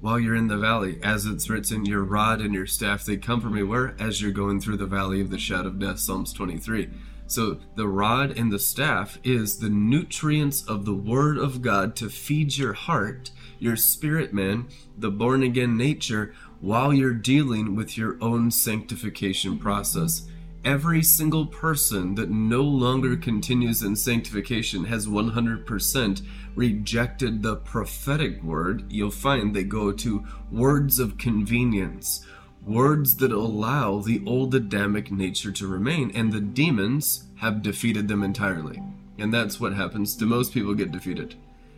[0.07, 1.01] while you're in the valley.
[1.03, 3.97] As it's written, your rod and your staff, they comfort me where?
[3.99, 6.89] As you're going through the valley of the shadow of death, Psalms 23.
[7.27, 12.09] So the rod and the staff is the nutrients of the word of God to
[12.09, 18.17] feed your heart, your spirit man, the born again nature, while you're dealing with your
[18.21, 20.29] own sanctification process.
[20.67, 26.27] Every single person that no longer continues in sanctification has 100%
[26.57, 28.85] rejected the prophetic word.
[28.91, 32.27] You'll find they go to words of convenience,
[32.67, 38.25] words that allow the old Adamic nature to remain, and the demons have defeated them
[38.25, 38.83] entirely.
[39.21, 41.37] And that's what happens to most people get defeated.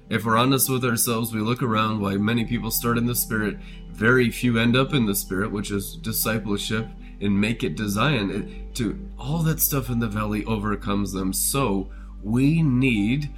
[0.09, 3.59] If we're honest with ourselves, we look around why many people start in the spirit,
[3.91, 6.87] very few end up in the spirit, which is discipleship
[7.21, 11.33] and make it design it to all that stuff in the valley overcomes them.
[11.33, 11.91] So
[12.23, 13.31] we need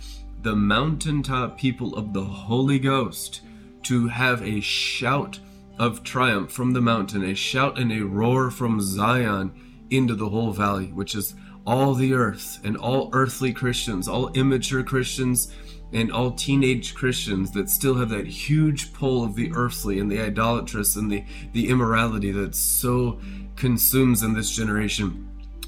[0.42, 3.42] the mountaintop people of the Holy Ghost
[3.84, 5.38] to have a shout
[5.78, 9.52] of triumph from the mountain, a shout and a roar from Zion
[9.90, 11.34] into the whole valley, which is
[11.66, 15.52] all the earth and all earthly Christians, all immature Christians,
[15.92, 20.20] and all teenage Christians that still have that huge pull of the earthly and the
[20.20, 23.18] idolatrous and the, the immorality that's so
[23.60, 25.08] consumes in this generation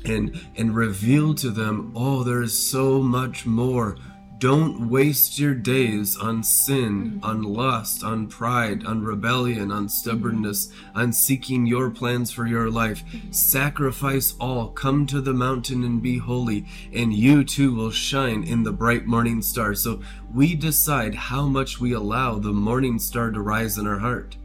[0.05, 3.97] and and reveal to them oh there is so much more
[4.43, 7.25] Don't waste your days on sin, mm-hmm.
[7.25, 9.87] on lust, on pride, on rebellion, on mm-hmm.
[9.87, 13.05] stubbornness, on seeking your plans for your life.
[13.05, 13.31] Mm-hmm.
[13.31, 18.65] Sacrifice all, come to the mountain and be holy, and you too will shine in
[18.65, 19.77] the bright morning star.
[19.77, 20.03] So
[20.35, 24.37] we decide how much we allow the morning star to rise in our heart.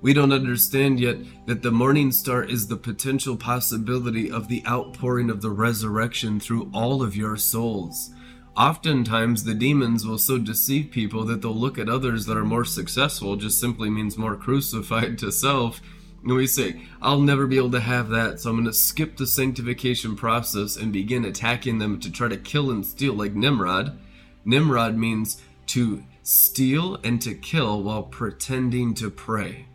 [0.00, 5.28] We don't understand yet that the morning star is the potential possibility of the outpouring
[5.28, 8.10] of the resurrection through all of your souls.
[8.56, 12.64] Oftentimes, the demons will so deceive people that they'll look at others that are more
[12.64, 15.80] successful, just simply means more crucified to self.
[16.24, 19.16] And we say, I'll never be able to have that, so I'm going to skip
[19.16, 23.96] the sanctification process and begin attacking them to try to kill and steal, like Nimrod.
[24.44, 29.67] Nimrod means to steal and to kill while pretending to pray.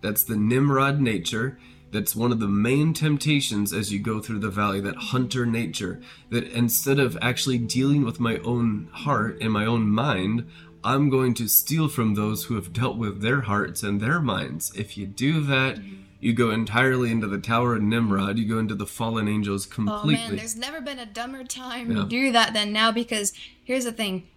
[0.00, 1.58] That's the Nimrod nature.
[1.92, 6.00] That's one of the main temptations as you go through the valley, that hunter nature.
[6.30, 10.48] That instead of actually dealing with my own heart and my own mind,
[10.82, 14.72] I'm going to steal from those who have dealt with their hearts and their minds.
[14.76, 16.02] If you do that, mm-hmm.
[16.20, 18.38] you go entirely into the Tower of Nimrod.
[18.38, 20.14] You go into the fallen angels completely.
[20.14, 22.02] Oh man, there's never been a dumber time Yeah.
[22.02, 23.32] to do that than now because
[23.64, 24.28] here's the thing.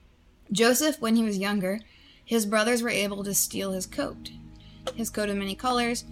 [0.52, 1.80] Joseph, when he was younger,
[2.26, 4.32] his brothers were able to steal his coat.
[4.96, 6.06] His coat of many colors,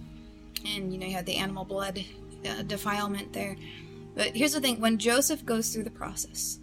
[0.66, 2.04] and you know, you had the animal blood
[2.48, 3.56] uh, defilement there.
[4.14, 6.58] But here's the thing when Joseph goes through the process,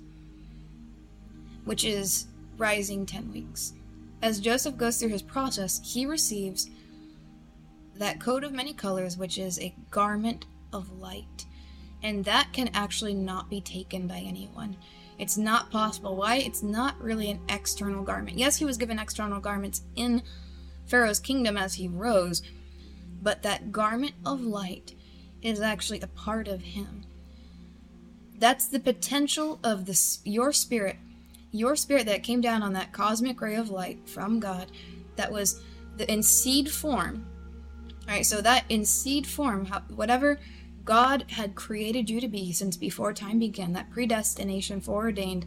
[1.65, 3.74] which is rising 10 weeks,
[4.22, 6.69] as Joseph goes through his process, he receives
[7.95, 11.45] that coat of many colors, which is a garment of light.
[12.02, 14.78] And that can actually not be taken by anyone.
[15.17, 16.15] It's not possible.
[16.15, 16.38] Why?
[16.38, 18.38] It's not really an external garment.
[18.38, 20.24] Yes, he was given external garments in
[20.89, 22.41] Pharaoh's kingdom as he rose,
[23.21, 24.95] but that garment of light
[25.41, 27.06] is actually a part of him.
[28.38, 30.97] That's the potential of this your spirit,
[31.52, 34.71] your spirit that came down on that cosmic ray of light from God,
[35.15, 35.62] that was
[35.97, 37.25] the, in seed form.
[38.08, 40.39] All right, so that in seed form, whatever
[40.86, 45.45] God had created you to be since before time began, that predestination, foreordained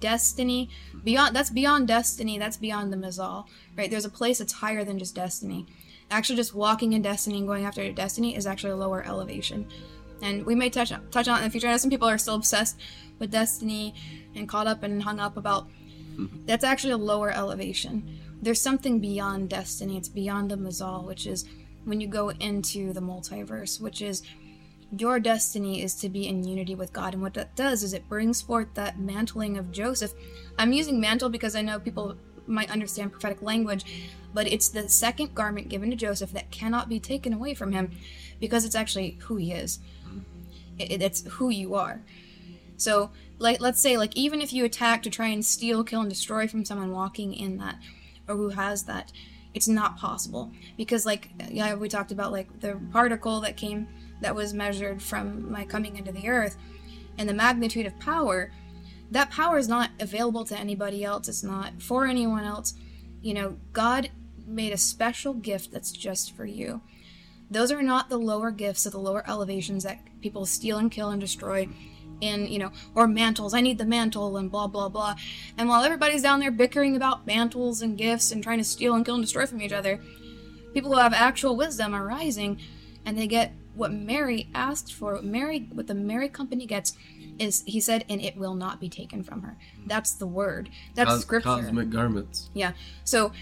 [0.00, 0.70] destiny,
[1.04, 3.90] beyond that's beyond destiny, that's beyond the Mazal, right?
[3.90, 5.66] There's a place that's higher than just destiny.
[6.10, 9.66] Actually, just walking in destiny and going after destiny is actually a lower elevation.
[10.22, 11.68] And we may touch touch on it in the future.
[11.68, 12.78] I know some people are still obsessed
[13.18, 13.94] with destiny
[14.34, 15.68] and caught up and hung up about.
[16.16, 16.46] Mm-hmm.
[16.46, 18.18] That's actually a lower elevation.
[18.42, 19.96] There's something beyond destiny.
[19.96, 21.44] It's beyond the Mazal, which is
[21.84, 24.22] when you go into the multiverse, which is
[24.96, 27.14] your destiny is to be in unity with God.
[27.14, 30.12] And what that does is it brings forth that mantling of Joseph.
[30.58, 33.84] I'm using mantle because I know people might understand prophetic language,
[34.34, 37.92] but it's the second garment given to Joseph that cannot be taken away from him
[38.40, 39.78] because it's actually who he is.
[40.78, 42.00] It, it's who you are.
[42.76, 46.08] So, like, let's say, like, even if you attack to try and steal, kill, and
[46.08, 47.76] destroy from someone walking in that,
[48.26, 49.12] or who has that,
[49.52, 53.88] it's not possible because, like, yeah, we talked about like the particle that came
[54.20, 56.56] that was measured from my coming into the earth,
[57.18, 58.52] and the magnitude of power.
[59.10, 61.28] That power is not available to anybody else.
[61.28, 62.74] It's not for anyone else.
[63.22, 64.10] You know, God
[64.46, 66.80] made a special gift that's just for you.
[67.50, 71.10] Those are not the lower gifts of the lower elevations that people steal and kill
[71.10, 71.68] and destroy
[72.20, 73.54] in, you know, or mantles.
[73.54, 75.16] I need the mantle and blah, blah, blah.
[75.58, 79.04] And while everybody's down there bickering about mantles and gifts and trying to steal and
[79.04, 80.00] kill and destroy from each other,
[80.74, 82.60] people who have actual wisdom are rising
[83.04, 85.14] and they get what Mary asked for.
[85.14, 86.92] What Mary, what the Mary company gets
[87.38, 89.56] is, he said, and it will not be taken from her.
[89.86, 90.68] That's the word.
[90.94, 91.48] That's Cos- scripture.
[91.48, 92.50] Cosmic garments.
[92.52, 92.72] Yeah.
[93.04, 93.32] So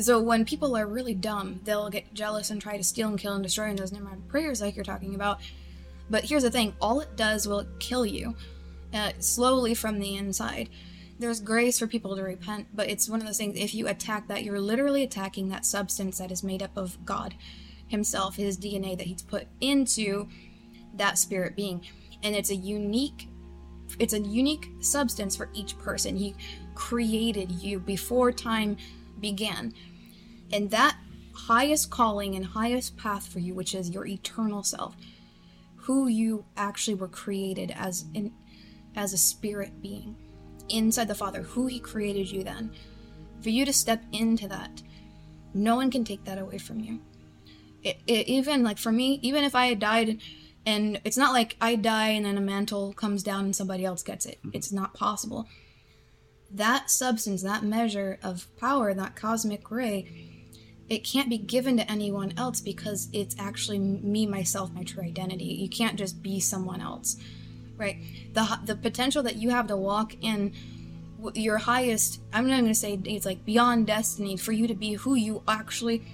[0.00, 3.32] so when people are really dumb, they'll get jealous and try to steal and kill
[3.32, 5.40] and destroy in those Nimrod prayers like you're talking about.
[6.08, 8.36] But here's the thing, all it does will kill you
[8.94, 10.68] uh, slowly from the inside.
[11.18, 14.28] There's grace for people to repent, but it's one of those things if you attack
[14.28, 17.34] that, you're literally attacking that substance that is made up of God
[17.88, 20.28] himself, his DNA that he's put into
[20.94, 21.84] that spirit being.
[22.22, 23.28] And it's a unique
[23.98, 26.14] it's a unique substance for each person.
[26.16, 26.34] He
[26.74, 28.76] created you before time
[29.18, 29.72] began.
[30.52, 30.96] And that
[31.34, 34.96] highest calling and highest path for you, which is your eternal self,
[35.76, 38.32] who you actually were created as in
[38.94, 40.16] as a spirit being
[40.68, 42.72] inside the Father, who He created you then.
[43.40, 44.82] For you to step into that,
[45.54, 47.00] no one can take that away from you.
[47.82, 50.20] It, it, even like for me, even if I had died,
[50.66, 54.02] and it's not like I die and then a mantle comes down and somebody else
[54.02, 54.38] gets it.
[54.38, 54.50] Mm-hmm.
[54.52, 55.48] It's not possible.
[56.50, 60.28] That substance, that measure of power, that cosmic ray,
[60.88, 65.44] it can't be given to anyone else because it's actually me, myself, my true identity.
[65.44, 67.16] You can't just be someone else,
[67.76, 67.96] right?
[68.32, 70.52] The the potential that you have to walk in
[71.34, 72.20] your highest.
[72.32, 75.42] I'm not going to say it's like beyond destiny for you to be who you
[75.46, 76.06] actually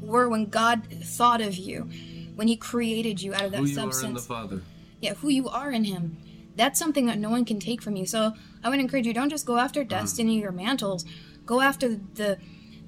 [0.00, 1.88] were when God thought of you,
[2.34, 4.62] when He created you out of that Who you substance are in the Father.
[5.00, 6.16] yeah, who you are in him.
[6.56, 8.06] That's something that no one can take from you.
[8.06, 8.34] So
[8.64, 9.88] I would encourage you don't just go after uh-huh.
[9.88, 11.04] destiny or mantles.
[11.46, 12.38] Go after the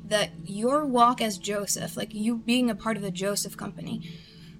[0.06, 4.10] that your walk as Joseph, like you being a part of the Joseph company,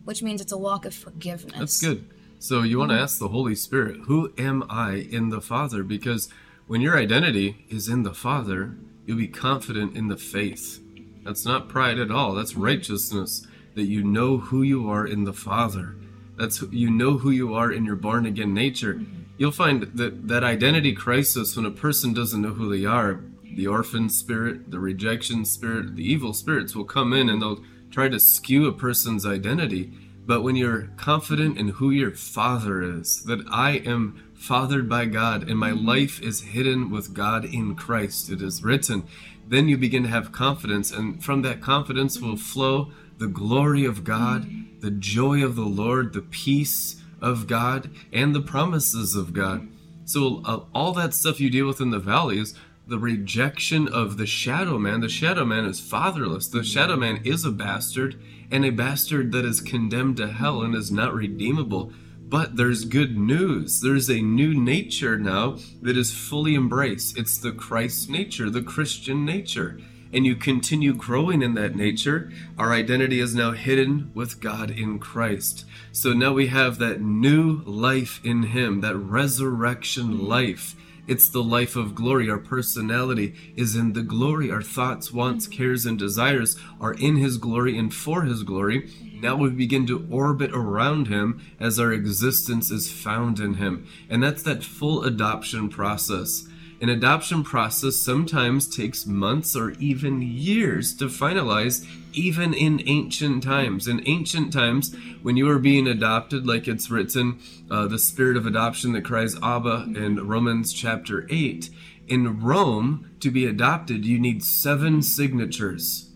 [0.04, 1.58] which means it's a walk of forgiveness.
[1.58, 2.08] That's good.
[2.38, 3.02] So you want to mm-hmm.
[3.02, 5.82] ask the Holy Spirit, who am I in the Father?
[5.82, 6.30] Because
[6.66, 10.80] when your identity is in the Father, you'll be confident in the faith.
[11.24, 12.34] That's not pride at all.
[12.34, 15.94] That's righteousness that you know who you are in the Father.
[16.36, 18.94] That's you know who you are in your born again nature.
[18.94, 19.22] Mm-hmm.
[19.36, 23.20] You'll find that that identity crisis when a person doesn't know who they are,
[23.54, 28.08] the orphan spirit, the rejection spirit, the evil spirits will come in and they'll try
[28.08, 29.92] to skew a person's identity.
[30.26, 35.48] But when you're confident in who your father is, that I am fathered by God
[35.48, 35.86] and my mm-hmm.
[35.86, 39.04] life is hidden with God in Christ, it is written,
[39.50, 44.04] then you begin to have confidence, and from that confidence will flow the glory of
[44.04, 44.48] God,
[44.80, 49.68] the joy of the Lord, the peace of God, and the promises of God.
[50.04, 52.54] So, uh, all that stuff you deal with in the valley is
[52.86, 55.00] the rejection of the shadow man.
[55.00, 56.48] The shadow man is fatherless.
[56.48, 58.20] The shadow man is a bastard,
[58.52, 61.92] and a bastard that is condemned to hell and is not redeemable.
[62.30, 63.80] But there's good news.
[63.80, 67.18] There's a new nature now that is fully embraced.
[67.18, 69.80] It's the Christ nature, the Christian nature.
[70.12, 72.30] And you continue growing in that nature.
[72.56, 75.64] Our identity is now hidden with God in Christ.
[75.90, 80.76] So now we have that new life in Him, that resurrection life.
[81.10, 82.30] It's the life of glory.
[82.30, 84.48] Our personality is in the glory.
[84.48, 85.56] Our thoughts, wants, mm-hmm.
[85.56, 88.82] cares, and desires are in His glory and for His glory.
[88.82, 89.20] Mm-hmm.
[89.20, 93.88] Now we begin to orbit around Him as our existence is found in Him.
[94.08, 96.46] And that's that full adoption process.
[96.82, 103.86] An adoption process sometimes takes months or even years to finalize, even in ancient times.
[103.86, 107.38] In ancient times, when you were being adopted, like it's written,
[107.70, 111.68] uh, the spirit of adoption that cries Abba in Romans chapter 8,
[112.08, 116.10] in Rome, to be adopted, you need seven signatures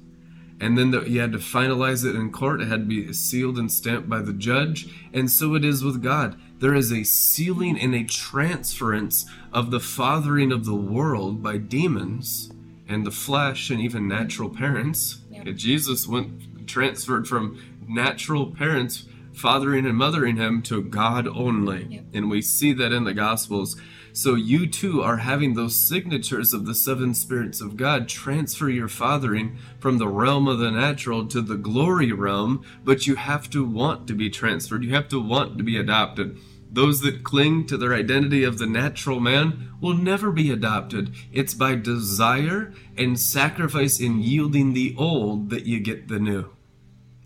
[0.61, 2.63] and then the, you had to finalize it in court.
[2.63, 4.89] It had to be sealed and stamped by the judge.
[5.13, 6.41] And so it is with God.
[6.65, 12.51] There is a sealing and a transference of the fathering of the world by demons
[12.89, 15.19] and the flesh and even natural parents.
[15.57, 19.05] Jesus went transferred from natural parents
[19.35, 22.03] fathering and mothering him to God only.
[22.15, 23.77] And we see that in the Gospels.
[24.15, 28.89] So you too are having those signatures of the seven spirits of God transfer your
[28.89, 33.67] fathering from the realm of the natural to the glory realm, but you have to
[33.67, 34.83] want to be transferred.
[34.83, 36.39] You have to want to be adopted.
[36.75, 41.15] Those that cling to their identity of the natural man will never be adopted.
[41.33, 46.51] It's by desire and sacrifice in yielding the old that you get the new.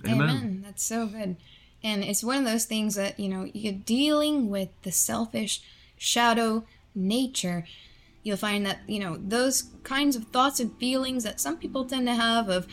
[0.07, 0.61] Amen.
[0.65, 1.37] That's so good.
[1.83, 5.63] And it's one of those things that, you know, you're dealing with the selfish
[5.97, 7.65] shadow nature.
[8.23, 12.07] You'll find that, you know, those kinds of thoughts and feelings that some people tend
[12.07, 12.67] to have of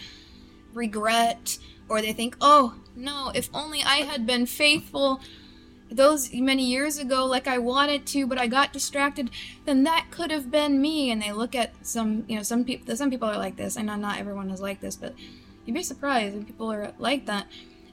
[0.74, 1.58] regret,
[1.88, 5.22] or they think, oh, no, if only I had been faithful
[5.96, 9.30] those many years ago like I wanted to, but I got distracted,
[9.66, 11.12] then that could have been me.
[11.12, 13.78] And they look at some, you know, some people, some people are like this.
[13.78, 15.14] I know not everyone is like this, but
[15.66, 17.48] you'd be surprised when people are like that.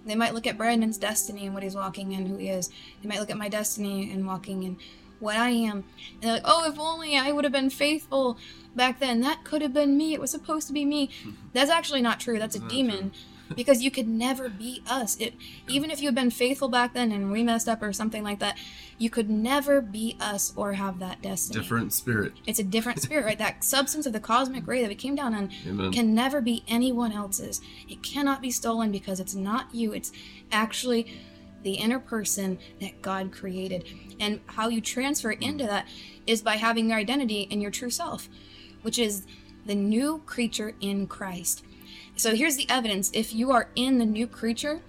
[0.04, 2.70] They might look at Brandon's destiny and what he's walking in, who he is.
[3.02, 4.76] They might look at my destiny and walking in
[5.20, 5.84] what I am.
[6.14, 8.36] And they're like, oh, if only I would have been faithful
[8.74, 9.20] back then.
[9.20, 10.12] That could have been me.
[10.12, 11.10] It was supposed to be me.
[11.52, 12.40] That's actually not true.
[12.40, 13.12] That's a demon.
[13.56, 15.16] Because you could never be us.
[15.18, 15.34] It
[15.68, 18.38] even if you had been faithful back then and we messed up or something like
[18.40, 18.56] that,
[18.98, 21.60] you could never be us or have that destiny.
[21.60, 22.32] Different spirit.
[22.46, 23.38] It's a different spirit, right?
[23.38, 25.92] That substance of the cosmic ray that we came down on Amen.
[25.92, 27.60] can never be anyone else's.
[27.88, 29.92] It cannot be stolen because it's not you.
[29.92, 30.12] It's
[30.50, 31.12] actually
[31.62, 33.88] the inner person that God created.
[34.20, 35.86] And how you transfer into that
[36.26, 38.28] is by having your identity in your true self,
[38.82, 39.26] which is
[39.66, 41.64] the new creature in Christ.
[42.22, 43.10] So here's the evidence.
[43.12, 44.80] If you are in the new creature,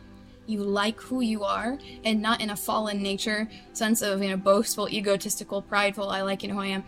[0.45, 4.37] you like who you are and not in a fallen nature sense of you know
[4.37, 6.83] boastful egotistical prideful i like know who i am.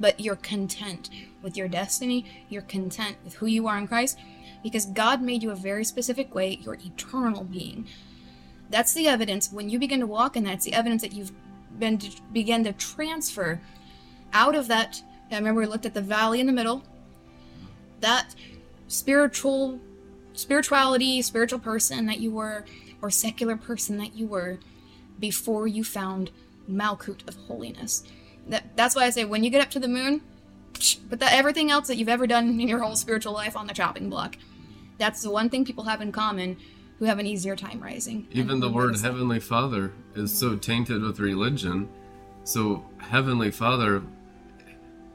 [0.00, 1.10] But you're content
[1.42, 2.24] with your destiny.
[2.48, 4.18] You're content with who you are in christ
[4.62, 7.86] because god made you a very specific way your eternal being.
[8.70, 9.52] That's the evidence.
[9.52, 11.32] When you begin to walk in that it's the evidence that you've
[11.78, 13.60] been to begin to transfer
[14.32, 15.02] out of that.
[15.30, 16.82] I remember we looked at the valley in the middle.
[18.00, 18.34] That
[18.92, 19.80] spiritual
[20.34, 22.64] spirituality spiritual person that you were
[23.00, 24.58] or secular person that you were
[25.18, 26.30] before you found
[26.70, 28.04] malkut of holiness
[28.48, 30.20] that, that's why i say when you get up to the moon
[31.08, 33.74] But that everything else that you've ever done in your whole spiritual life on the
[33.74, 34.36] chopping block.
[34.98, 36.56] That's the one thing people have in common
[36.98, 38.26] who have an easier time rising.
[38.32, 41.88] Even the word notice- Heavenly Father is so tainted with religion.
[42.44, 44.02] So, Heavenly Father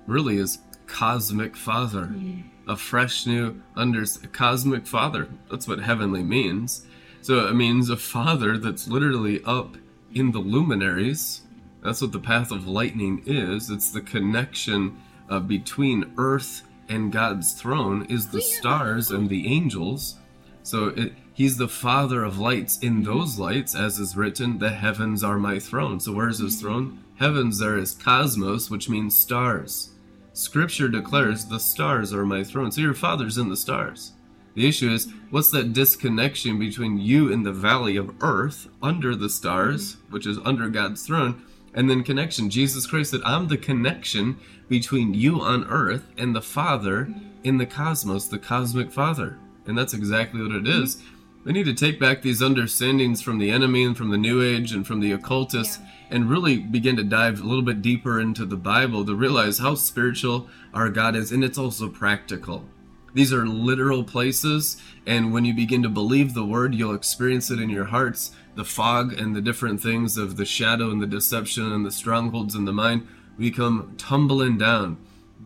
[0.06, 2.06] really is cosmic Father.
[2.08, 2.44] Mm.
[2.68, 5.28] A fresh new under cosmic Father.
[5.50, 6.86] That's what heavenly means.
[7.22, 9.78] So, it means a Father that's literally up
[10.14, 11.42] in the luminaries.
[11.84, 13.70] That's what the path of lightning is.
[13.70, 14.98] It's the connection
[15.30, 20.16] uh, between earth and God's throne is the stars and the angels.
[20.64, 25.24] So it, he's the father of lights in those lights, as is written, the heavens
[25.24, 26.00] are my throne.
[26.00, 27.04] So where's his throne?
[27.20, 29.92] Heavens there is cosmos, which means stars.
[30.38, 32.72] Scripture declares the stars are my throne.
[32.72, 34.12] So your father's in the stars.
[34.54, 39.30] The issue is, what's that disconnection between you in the valley of earth, under the
[39.30, 42.52] stars, which is under God's throne, and then connection?
[42.52, 44.38] Jesus Christ said, I'm the connection
[44.70, 47.12] between you on earth and the Father
[47.44, 49.40] in the cosmos, the cosmic Father.
[49.66, 50.84] And that's exactly what it mm-hmm.
[50.84, 51.02] is.
[51.46, 54.72] We need to take back these understandings from the enemy and from the New Age
[54.72, 55.80] and from the occultists
[56.10, 59.76] and really begin to dive a little bit deeper into the Bible to realize how
[59.76, 62.66] spiritual our God is, and it's also practical.
[63.14, 67.60] These are literal places, and when you begin to believe the word, you'll experience it
[67.60, 68.32] in your hearts.
[68.56, 72.56] The fog and the different things of the shadow and the deception and the strongholds
[72.56, 74.98] in the mind become tumbling down.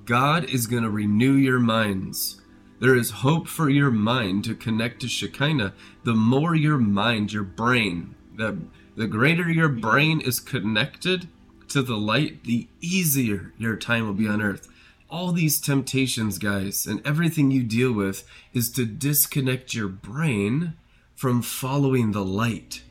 [0.06, 2.42] God is going to renew your minds.
[2.80, 5.74] There is hope for your mind to connect to Shekinah.
[6.04, 8.58] The more your mind, your brain, the,
[8.96, 11.28] the greater your brain is connected
[11.70, 14.68] to the light, the easier your time will be on earth.
[15.10, 20.74] All these temptations, guys, and everything you deal with is to disconnect your brain
[21.16, 22.84] from following the light.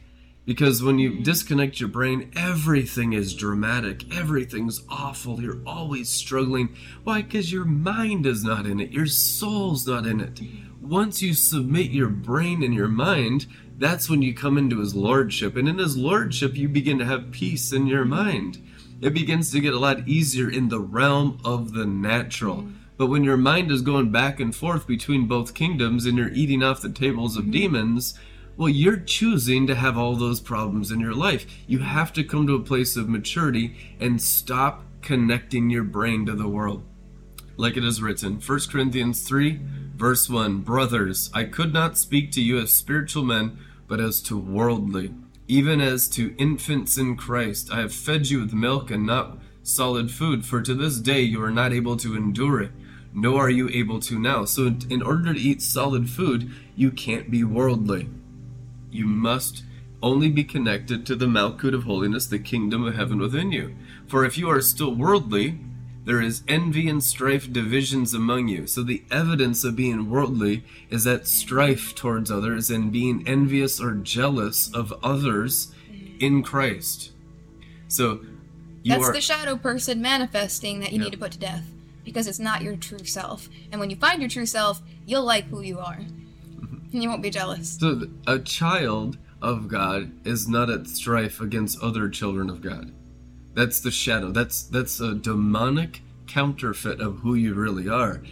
[0.47, 4.13] Because when you disconnect your brain, everything is dramatic.
[4.13, 5.41] Everything's awful.
[5.41, 6.75] You're always struggling.
[7.05, 7.23] Why?
[7.23, 8.91] Because your mind is not in it.
[8.91, 10.41] Your soul's not in it.
[10.81, 13.47] Once you submit your brain and your mind,
[13.81, 15.57] that's when you come into his lordship.
[15.57, 18.63] And in his lordship, you begin to have peace in your mind.
[19.01, 22.67] It begins to get a lot easier in the realm of the natural.
[22.99, 26.63] But when your mind is going back and forth between both kingdoms and you're eating
[26.63, 27.53] off the tables of mm-hmm.
[27.53, 28.19] demons,
[28.59, 31.47] well, you're choosing to have all those problems in your life.
[31.67, 36.35] You have to come to a place of maturity and stop connecting your brain to
[36.35, 36.85] the world.
[37.57, 39.59] Like it is written, 1 Corinthians 3,
[39.97, 43.59] verse 1 Brothers, I could not speak to you as spiritual men,
[43.91, 45.13] but as to worldly,
[45.47, 47.71] even as to infants in Christ.
[47.71, 51.43] I have fed you with milk and not solid food, for to this day you
[51.43, 52.71] are not able to endure it,
[53.13, 54.47] nor are you able to now.
[54.47, 58.09] So, in order to eat solid food, you can't be worldly
[58.93, 59.65] you must
[60.03, 63.77] only be connected to the Malkut of holiness, the kingdom of heaven within you.
[64.07, 65.59] For if you are still worldly,
[66.05, 68.67] there is envy and strife, divisions among you.
[68.67, 73.95] So the evidence of being worldly is that strife towards others and being envious or
[73.95, 75.73] jealous of others
[76.19, 77.13] in Christ.
[77.89, 78.21] So
[78.83, 81.05] you That's are the shadow person manifesting that you Yeah.
[81.05, 81.71] need to put to death
[82.05, 83.49] because it's not your true self.
[83.71, 86.01] And when you find your true self, you'll like who you are.
[86.93, 87.77] And you won't be jealous.
[87.79, 92.93] So a child of God is not at strife against other children of God.
[93.55, 94.31] That's the shadow.
[94.31, 98.23] That's that's a demonic counterfeit of who you really are.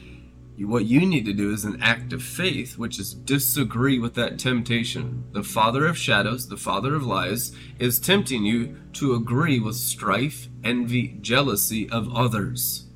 [0.61, 4.41] What you need to do is an act of faith, which is disagree with that
[4.41, 5.25] temptation.
[5.33, 10.49] The father of shadows, the father of lies, is tempting you to agree with strife,
[10.65, 12.87] envy, jealousy of others.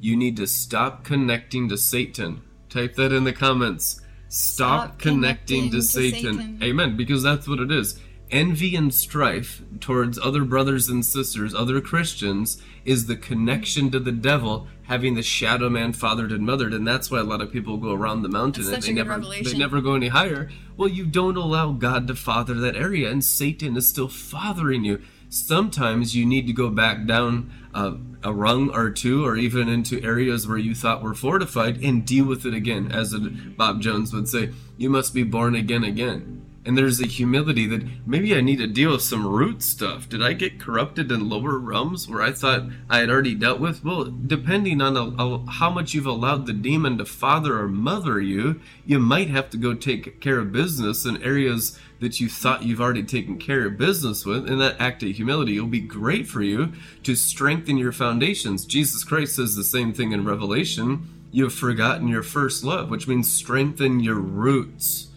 [0.00, 2.42] You need to stop connecting to Satan.
[2.68, 4.00] Type that in the comments.
[4.28, 6.36] Stop, Stop connecting, connecting to, to Satan.
[6.38, 6.60] Satan.
[6.62, 6.96] Amen.
[6.96, 8.00] Because that's what it is.
[8.30, 14.12] Envy and strife towards other brothers and sisters, other Christians, is the connection to the
[14.12, 16.72] devil having the shadow man fathered and mothered.
[16.72, 19.20] And that's why a lot of people go around the mountain That's and they never,
[19.20, 20.48] they never go any higher.
[20.76, 25.02] Well, you don't allow God to father that area, and Satan is still fathering you.
[25.28, 30.02] Sometimes you need to go back down uh, a rung or two, or even into
[30.02, 32.90] areas where you thought were fortified, and deal with it again.
[32.90, 33.14] As
[33.56, 36.49] Bob Jones would say, you must be born again again.
[36.62, 40.10] And there's a humility that maybe I need to deal with some root stuff.
[40.10, 43.82] Did I get corrupted in lower realms where I thought I had already dealt with?
[43.82, 47.66] Well, depending on a, a- uh, how much you've allowed the demon to father or
[47.68, 52.28] mother you, you might have to go take care of business in areas that you
[52.28, 54.46] thought you've already taken care of business with.
[54.46, 58.66] And that act of humility will be great for you to strengthen your foundations.
[58.66, 61.08] Jesus Christ says the same thing in Revelation.
[61.32, 65.09] You have forgotten your first love, which means strengthen your roots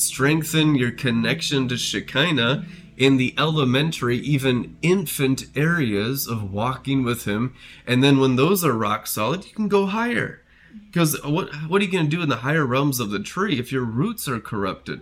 [0.00, 2.64] strengthen your connection to Shekinah
[2.96, 7.54] in the elementary, even infant areas of walking with Him.
[7.86, 10.42] And then when those are rock solid, you can go higher.
[10.86, 13.58] Because what, what are you going to do in the higher realms of the tree
[13.58, 15.00] if your roots are corrupted?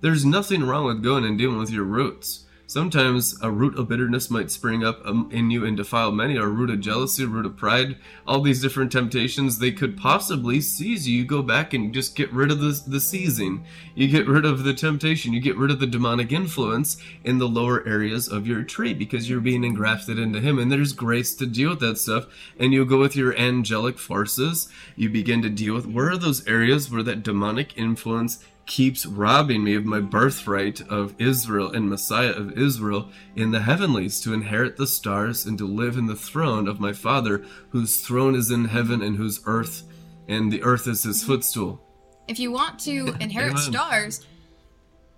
[0.00, 2.46] There's nothing wrong with going and dealing with your roots.
[2.70, 6.44] Sometimes a root of bitterness might spring up um, in you and defile many, or
[6.44, 7.96] a root of jealousy, a root of pride,
[8.28, 11.18] all these different temptations, they could possibly seize you.
[11.18, 13.64] You go back and just get rid of the, the seizing.
[13.96, 15.32] You get rid of the temptation.
[15.32, 19.28] You get rid of the demonic influence in the lower areas of your tree because
[19.28, 20.56] you're being engrafted into Him.
[20.56, 22.26] And there's grace to deal with that stuff.
[22.56, 24.68] And you'll go with your angelic forces.
[24.94, 28.38] You begin to deal with where are those areas where that demonic influence
[28.70, 34.20] keeps robbing me of my birthright of Israel and Messiah of Israel in the heavenlies
[34.20, 38.36] to inherit the stars and to live in the throne of my Father, whose throne
[38.36, 39.82] is in heaven and whose earth
[40.28, 41.84] and the earth is his footstool.
[42.28, 44.24] If you want to inherit stars,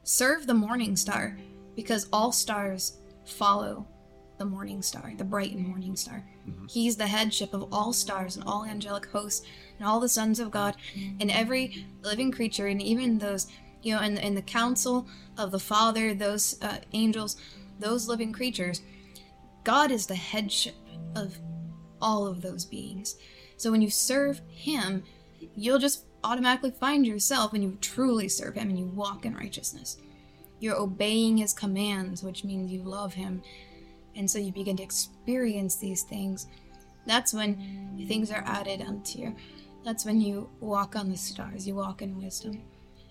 [0.03, 1.36] serve the morning star
[1.76, 2.96] because all stars
[3.26, 3.86] follow
[4.38, 6.24] the morning star, the bright and morning star.
[6.48, 6.68] Mm-hmm.
[6.68, 9.46] He's the headship of all stars and all angelic hosts
[9.79, 10.77] and all the sons of God
[11.20, 13.47] and every living creature and even those,
[13.83, 15.07] you know, in, in the council
[15.37, 17.37] of the Father, those uh, angels,
[17.79, 18.83] those living creatures.
[19.64, 20.75] God is the headship
[21.14, 21.39] of
[22.01, 23.16] all of those beings.
[23.57, 25.05] So when you serve Him,
[25.55, 29.99] you'll just automatically find yourself and you truly serve Him and you walk in righteousness.
[30.61, 33.43] You're obeying His commands, which means you love Him.
[34.14, 36.47] And so you begin to experience these things.
[37.07, 39.37] That's when things are added unto you.
[39.85, 42.62] That's when you walk on the stars, you walk in wisdom.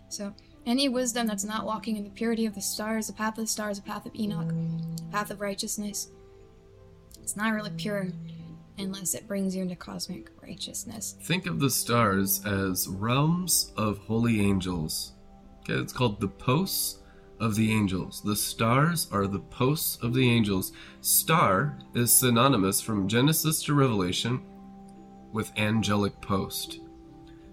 [0.10, 0.34] So,
[0.66, 3.48] any wisdom that's not walking in the purity of the stars, the path of the
[3.48, 6.10] stars, the path of Enoch, the path of righteousness,
[7.22, 8.08] it's not really pure
[8.78, 11.16] unless it brings you into cosmic righteousness.
[11.22, 15.14] Think of the stars as realms of holy angels.
[15.62, 17.00] Okay, it's called the posts
[17.40, 18.22] of the angels.
[18.22, 20.74] The stars are the posts of the angels.
[21.02, 24.42] Star is synonymous from Genesis to Revelation
[25.32, 26.80] with angelic post.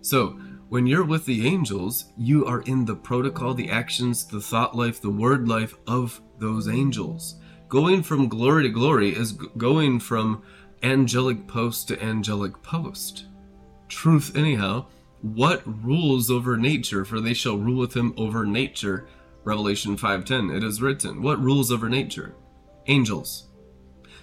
[0.01, 4.76] So, when you're with the angels, you are in the protocol, the actions, the thought
[4.76, 7.37] life, the word life of those angels.
[7.68, 10.43] Going from glory to glory is going from
[10.83, 13.26] angelic post to angelic post.
[13.89, 14.87] Truth, anyhow,
[15.22, 17.05] what rules over nature?
[17.05, 19.09] For they shall rule with him over nature.
[19.45, 20.51] Revelation 5:10.
[20.51, 21.22] It is written.
[21.22, 22.37] What rules over nature?
[22.87, 23.47] Angels.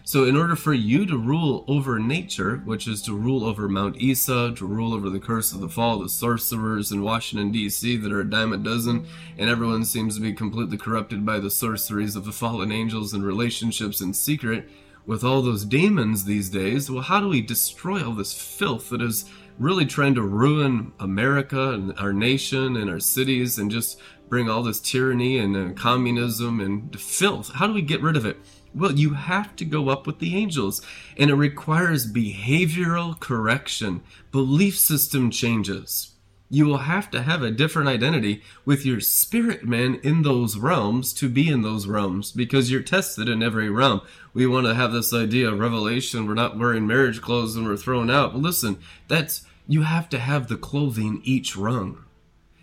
[0.08, 3.99] So, in order for you to rule over nature, which is to rule over Mount
[3.99, 8.12] Esau, to rule over the curse of the fall, the sorcerers in Washington, D.C., that
[8.12, 12.16] are a dime a dozen, and everyone seems to be completely corrupted by the sorceries
[12.16, 14.70] of the fallen angels and relationships in secret
[15.08, 16.91] with all those demons these days.
[16.91, 19.26] Well, how do we destroy all this filth that is
[19.58, 23.99] really trying to ruin America and our nation and our cities and just
[24.30, 27.53] bring all this tyranny and uh, communism and filth?
[27.53, 28.38] How do we get rid of it?
[28.76, 30.82] Well, you have to go up with the angels,
[31.17, 34.03] and it requires behavioral correction,
[34.34, 36.11] belief system changes.
[36.49, 41.13] You will have to have a different identity with your spirit man in those realms
[41.13, 44.01] to be in those realms because you're tested in every realm.
[44.34, 46.28] We want to have this idea of revelation.
[46.28, 48.34] We're not wearing marriage clothes and we're thrown out.
[48.34, 52.03] Well, listen, that's you have to have the clothing each rung.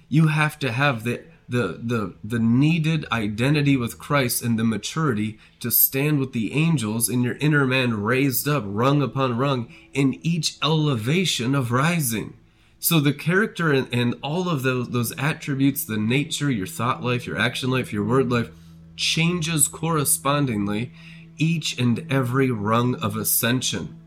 [0.09, 5.39] You have to have the the the the needed identity with Christ and the maturity
[5.61, 10.19] to stand with the angels in your inner man raised up rung upon rung in
[10.23, 12.39] each elevation of rising.
[12.79, 17.27] So the character and, and all of those those attributes, the nature, your thought life,
[17.27, 18.49] your action life, your word life,
[18.97, 20.91] changes correspondingly
[21.37, 24.02] each and every rung of ascension.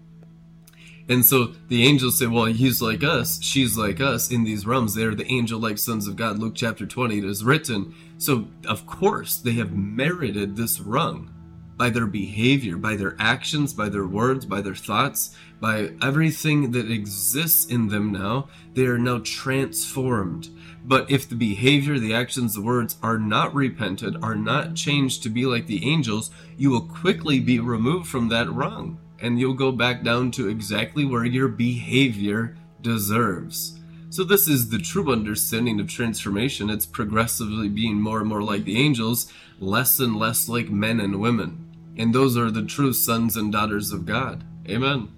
[1.07, 4.95] And so the angels say, Well, he's like us, she's like us in these realms.
[4.95, 6.39] They are the angel like sons of God.
[6.39, 7.93] Luke chapter 20, it is written.
[8.17, 11.31] So, of course, they have merited this rung
[11.77, 16.89] by their behavior, by their actions, by their words, by their thoughts, by everything that
[16.89, 18.47] exists in them now.
[18.73, 20.49] They are now transformed.
[20.85, 25.29] But if the behavior, the actions, the words are not repented, are not changed to
[25.29, 29.71] be like the angels, you will quickly be removed from that rung and you'll go
[29.71, 33.80] back down to exactly where your behavior deserves.
[34.11, 36.69] So, this is the true understanding of transformation.
[36.69, 41.19] It's progressively being more and more like the angels, less and less like men and
[41.19, 41.76] women.
[41.97, 44.43] And those are the true sons and daughters of God.
[44.69, 45.09] Amen.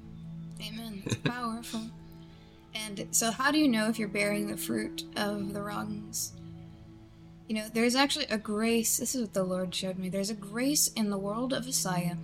[0.61, 1.03] Amen.
[1.05, 1.81] It's powerful.
[2.73, 6.31] and so, how do you know if you're bearing the fruit of the wrongs?
[7.49, 8.97] You know, there's actually a grace.
[8.97, 10.07] This is what the Lord showed me.
[10.07, 12.17] There's a grace in the world of Isaiah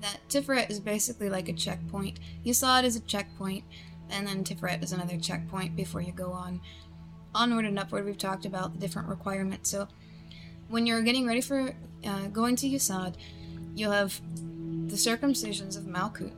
[0.00, 2.18] that Tiferet is basically like a checkpoint.
[2.44, 3.64] You saw it as a checkpoint,
[4.10, 6.60] and then Tiferet is another checkpoint before you go on.
[7.34, 9.70] Onward and upward, we've talked about the different requirements.
[9.70, 9.88] So,
[10.68, 11.74] when you're getting ready for
[12.04, 13.14] uh, going to Yesod,
[13.74, 14.20] you'll have
[14.88, 16.32] the circumcisions of Malkut.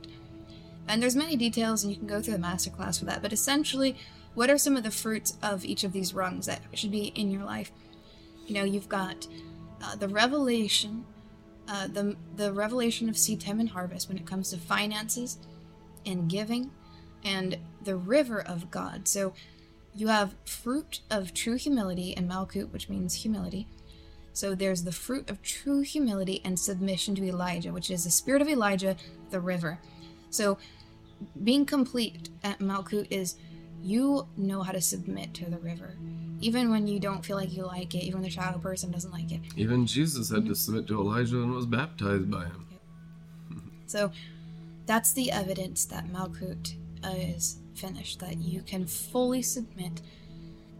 [0.87, 3.21] And there's many details, and you can go through the masterclass for that.
[3.21, 3.95] But essentially,
[4.33, 7.31] what are some of the fruits of each of these rungs that should be in
[7.31, 7.71] your life?
[8.47, 9.27] You know, you've got
[9.81, 11.05] uh, the revelation,
[11.67, 15.37] uh, the the revelation of seed time and harvest when it comes to finances
[16.05, 16.71] and giving,
[17.23, 19.07] and the river of God.
[19.07, 19.33] So
[19.93, 23.67] you have fruit of true humility and Malkut, which means humility.
[24.33, 28.41] So there's the fruit of true humility and submission to Elijah, which is the spirit
[28.41, 28.95] of Elijah,
[29.29, 29.79] the river.
[30.29, 30.57] So
[31.43, 33.35] being complete at Malkut is
[33.81, 35.95] you know how to submit to the river.
[36.39, 39.11] Even when you don't feel like you like it, even when the shadow person doesn't
[39.11, 39.41] like it.
[39.55, 42.67] Even Jesus had to submit to Elijah and was baptized by him.
[43.85, 44.11] So
[44.85, 50.01] that's the evidence that Malkut uh, is finished, that you can fully submit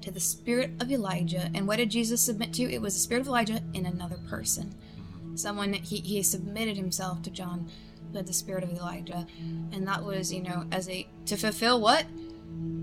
[0.01, 1.51] to the spirit of Elijah.
[1.53, 2.63] And what did Jesus submit to?
[2.63, 4.73] It was the spirit of Elijah in another person.
[4.97, 5.35] Mm-hmm.
[5.35, 7.69] Someone, he, he submitted himself to John,
[8.13, 9.25] with the spirit of Elijah.
[9.71, 12.05] And that was, you know, as a, to fulfill what?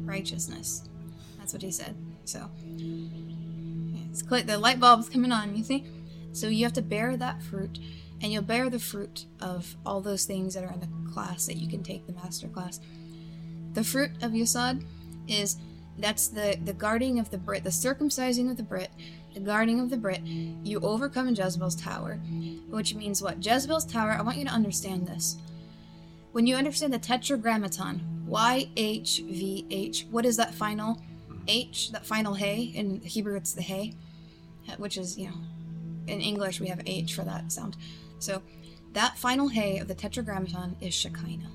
[0.08, 0.88] Righteousness.
[1.38, 1.94] That's what he said.
[2.24, 2.50] So,
[4.10, 5.84] it's clear, the light bulb's coming on, you see?
[6.32, 7.78] So you have to bear that fruit,
[8.20, 11.56] and you'll bear the fruit of all those things that are in the class that
[11.56, 12.80] you can take the master class.
[13.74, 14.84] The fruit of Yesod
[15.26, 15.56] is
[15.98, 18.90] that's the the guarding of the Brit, the circumcising of the Brit,
[19.34, 20.22] the guarding of the Brit.
[20.22, 22.14] You overcome Jezebel's tower,
[22.70, 23.44] which means what?
[23.44, 24.12] Jezebel's tower.
[24.12, 25.36] I want you to understand this.
[26.32, 31.00] When you understand the Tetragrammaton, Y H V H, what is that final
[31.46, 31.90] H?
[31.92, 33.94] That final hey in Hebrew, it's the hey,
[34.76, 35.36] which is you know,
[36.06, 37.76] in English we have H for that sound.
[38.18, 38.42] So
[38.92, 41.50] that final hey of the Tetragrammaton is Shekinah.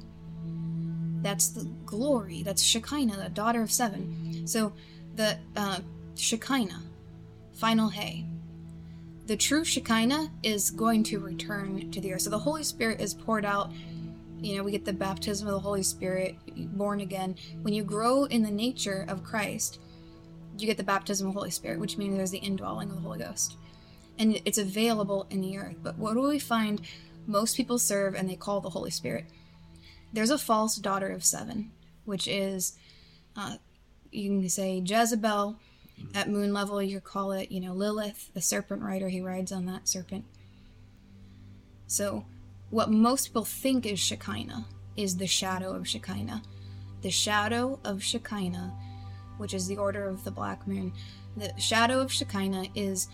[1.22, 2.44] That's the glory.
[2.44, 4.46] That's Shekinah, the daughter of seven.
[4.48, 4.74] So
[5.16, 5.80] the uh,
[6.16, 6.82] Shekinah,
[7.54, 8.26] final hay.
[9.26, 12.24] The true Shekinah is going to return to the earth.
[12.24, 13.72] So the Holy Spirit is poured out.
[14.44, 16.36] You know, we get the baptism of the Holy Spirit,
[16.78, 17.36] born again.
[17.62, 19.80] When you grow in the nature of Christ,
[20.58, 23.02] you get the baptism of the Holy Spirit, which means there's the indwelling of the
[23.02, 23.56] Holy Ghost.
[24.20, 25.78] And it's available in the earth.
[25.82, 26.82] But what do we find
[27.26, 29.26] most people serve and they call the Holy Spirit?
[30.14, 31.72] there's a false daughter of seven,
[32.06, 32.78] which is,
[33.36, 33.58] uh,
[34.12, 35.58] you can say Jezebel.
[36.16, 39.10] At moon level, you call it, you know, Lilith, the serpent rider.
[39.10, 40.26] He rides on that serpent.
[41.88, 42.26] So,
[42.74, 44.66] what most people think is Shekinah
[44.98, 46.42] is the shadow of Shekinah.
[47.04, 48.74] The shadow of Shekinah,
[49.38, 50.92] which is the order of the black moon,
[51.38, 53.10] the shadow of Shekinah is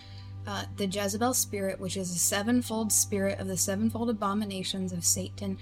[0.47, 5.57] uh, the Jezebel spirit, which is a sevenfold spirit of the sevenfold abominations of Satan,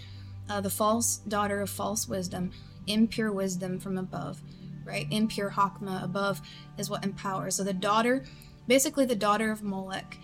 [0.47, 2.51] uh, the false daughter of false wisdom,
[2.85, 4.43] impure wisdom from above,
[4.85, 5.07] right?
[5.09, 6.39] Impure Hakma above
[6.77, 7.55] is what empowers.
[7.55, 8.25] So the daughter,
[8.67, 10.19] basically the daughter of Molech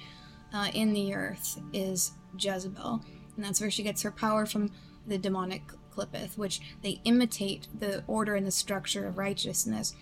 [0.53, 3.03] uh, in the earth is Jezebel.
[3.35, 4.71] And that's where she gets her power from
[5.07, 5.63] the demonic
[5.95, 9.95] Qliphoth, which they imitate the order and the structure of righteousness.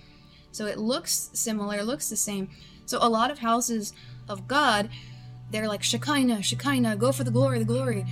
[0.51, 2.49] So it looks similar, looks the same.
[2.85, 3.93] So a lot of houses
[4.27, 4.89] of God,
[5.51, 8.05] they're like Shekinah, Shekinah, go for the glory, the glory.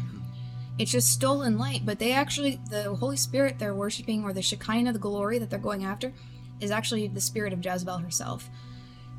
[0.77, 4.93] It's just stolen light, but they actually, the Holy Spirit they're worshiping, or the Shekinah,
[4.93, 6.13] the glory that they're going after,
[6.61, 8.49] is actually the spirit of Jezebel herself.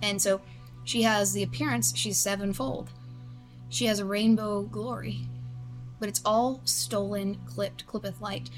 [0.02, 0.40] And so
[0.84, 2.90] she has the appearance, she's sevenfold.
[3.68, 5.26] She has a rainbow glory,
[6.00, 8.50] but it's all stolen, clipped, Qliphoth light.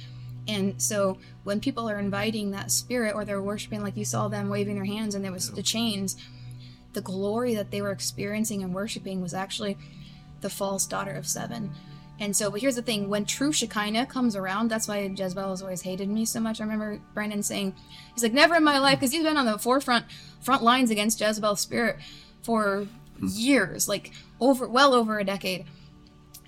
[0.48, 4.48] And so when people are inviting that spirit or they're worshiping, like you saw them
[4.48, 6.16] waving their hands and there was the chains,
[6.94, 9.76] the glory that they were experiencing and worshiping was actually
[10.40, 11.72] the false daughter of seven
[12.22, 15.60] and so, but here's the thing: when true Shekinah comes around, that's why Jezebel has
[15.60, 16.60] always hated me so much.
[16.60, 17.74] I remember Brandon saying,
[18.14, 20.06] "He's like never in my life," because he's been on the forefront
[20.40, 21.96] front lines against Jezebel's spirit
[22.42, 22.86] for
[23.18, 23.26] hmm.
[23.28, 25.64] years, like over well over a decade.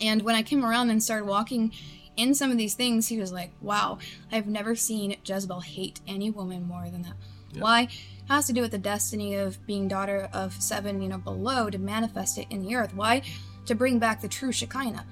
[0.00, 1.72] And when I came around and started walking
[2.16, 3.98] in some of these things, he was like, "Wow,
[4.30, 7.14] I've never seen Jezebel hate any woman more than that."
[7.52, 7.62] Yeah.
[7.62, 7.80] Why?
[7.82, 7.90] It
[8.28, 11.78] has to do with the destiny of being daughter of seven, you know, below to
[11.78, 12.94] manifest it in the earth.
[12.94, 13.22] Why?
[13.66, 15.06] To bring back the true Shekinah.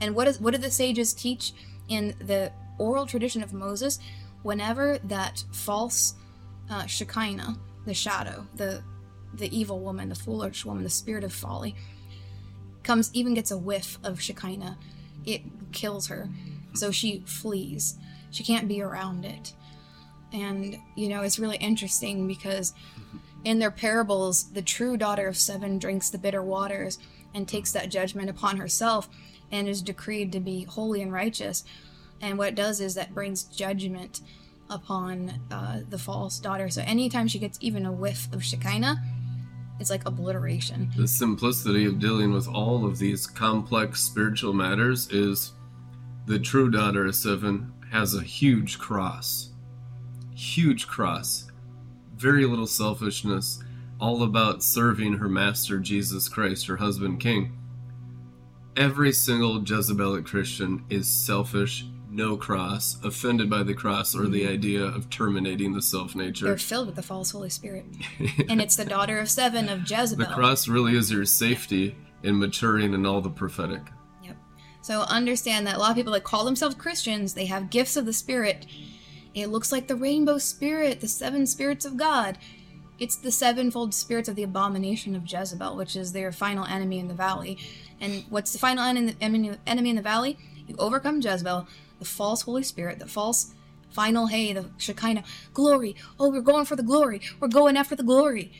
[0.00, 1.52] And what is what did the sages teach
[1.88, 3.98] in the oral tradition of Moses?
[4.42, 6.14] Whenever that false
[6.70, 8.82] uh, Shekinah, the shadow, the
[9.34, 11.74] the evil woman, the foolish woman, the spirit of folly,
[12.82, 14.78] comes even gets a whiff of Shekinah,
[15.24, 16.28] it kills her.
[16.74, 17.98] So she flees.
[18.30, 19.52] She can't be around it.
[20.32, 22.74] And you know, it's really interesting because
[23.44, 26.98] in their parables, the true daughter of seven drinks the bitter waters
[27.34, 29.08] and takes that judgment upon herself
[29.50, 31.64] and is decreed to be holy and righteous.
[32.20, 34.20] And what it does is that brings judgment
[34.68, 36.68] upon uh, the false daughter.
[36.68, 39.02] So anytime she gets even a whiff of Shekinah,
[39.80, 40.90] it's like obliteration.
[40.96, 45.52] The simplicity of dealing with all of these complex spiritual matters is
[46.26, 49.50] the true daughter of seven has a huge cross.
[50.34, 51.50] Huge cross.
[52.16, 53.62] Very little selfishness,
[54.00, 57.56] all about serving her master Jesus Christ, her husband king.
[58.76, 61.86] Every single Jezebelic Christian is selfish,
[62.18, 64.52] no cross, offended by the cross or the mm-hmm.
[64.52, 66.46] idea of terminating the self nature.
[66.46, 67.86] They're filled with the false Holy Spirit.
[68.48, 70.26] and it's the daughter of seven of Jezebel.
[70.26, 73.82] The cross really is your safety in maturing in all the prophetic.
[74.24, 74.36] Yep.
[74.82, 78.04] So understand that a lot of people that call themselves Christians, they have gifts of
[78.04, 78.66] the Spirit.
[79.32, 82.38] It looks like the rainbow spirit, the seven spirits of God.
[82.98, 87.06] It's the sevenfold spirits of the abomination of Jezebel, which is their final enemy in
[87.06, 87.58] the valley.
[88.00, 90.36] And what's the final enemy enemy in the valley?
[90.66, 93.52] You overcome Jezebel, the false Holy Spirit, the false
[93.90, 95.24] final hey, the Shekinah
[95.54, 95.96] glory.
[96.20, 97.20] Oh, we're going for the glory.
[97.40, 98.52] We're going after the glory.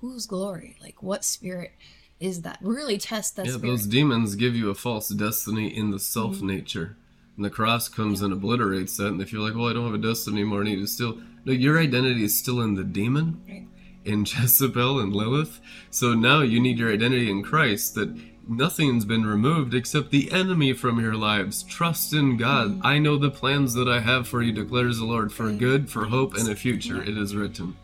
[0.00, 0.76] Whose glory?
[0.80, 1.72] Like what spirit
[2.18, 2.58] is that?
[2.62, 3.66] Really test that Yeah, spirit.
[3.68, 6.46] those demons give you a false destiny in the self Mm-hmm.
[6.46, 6.96] nature.
[7.36, 9.06] And the cross comes and obliterates that.
[9.08, 11.20] And if you're like, well, I don't have a destiny anymore, I need to still.
[11.44, 13.66] No, your identity is still in the demon, Right.
[14.04, 15.58] in Jezebel and Lilith.
[15.90, 18.14] So now you need your identity in Christ that
[18.48, 21.62] nothing's been removed except the enemy from your lives.
[21.62, 22.80] Trust in God.
[22.82, 26.06] I know the plans that I have for you, declares the Lord, for good, for
[26.06, 27.02] hope, and a future.
[27.02, 27.76] It is written.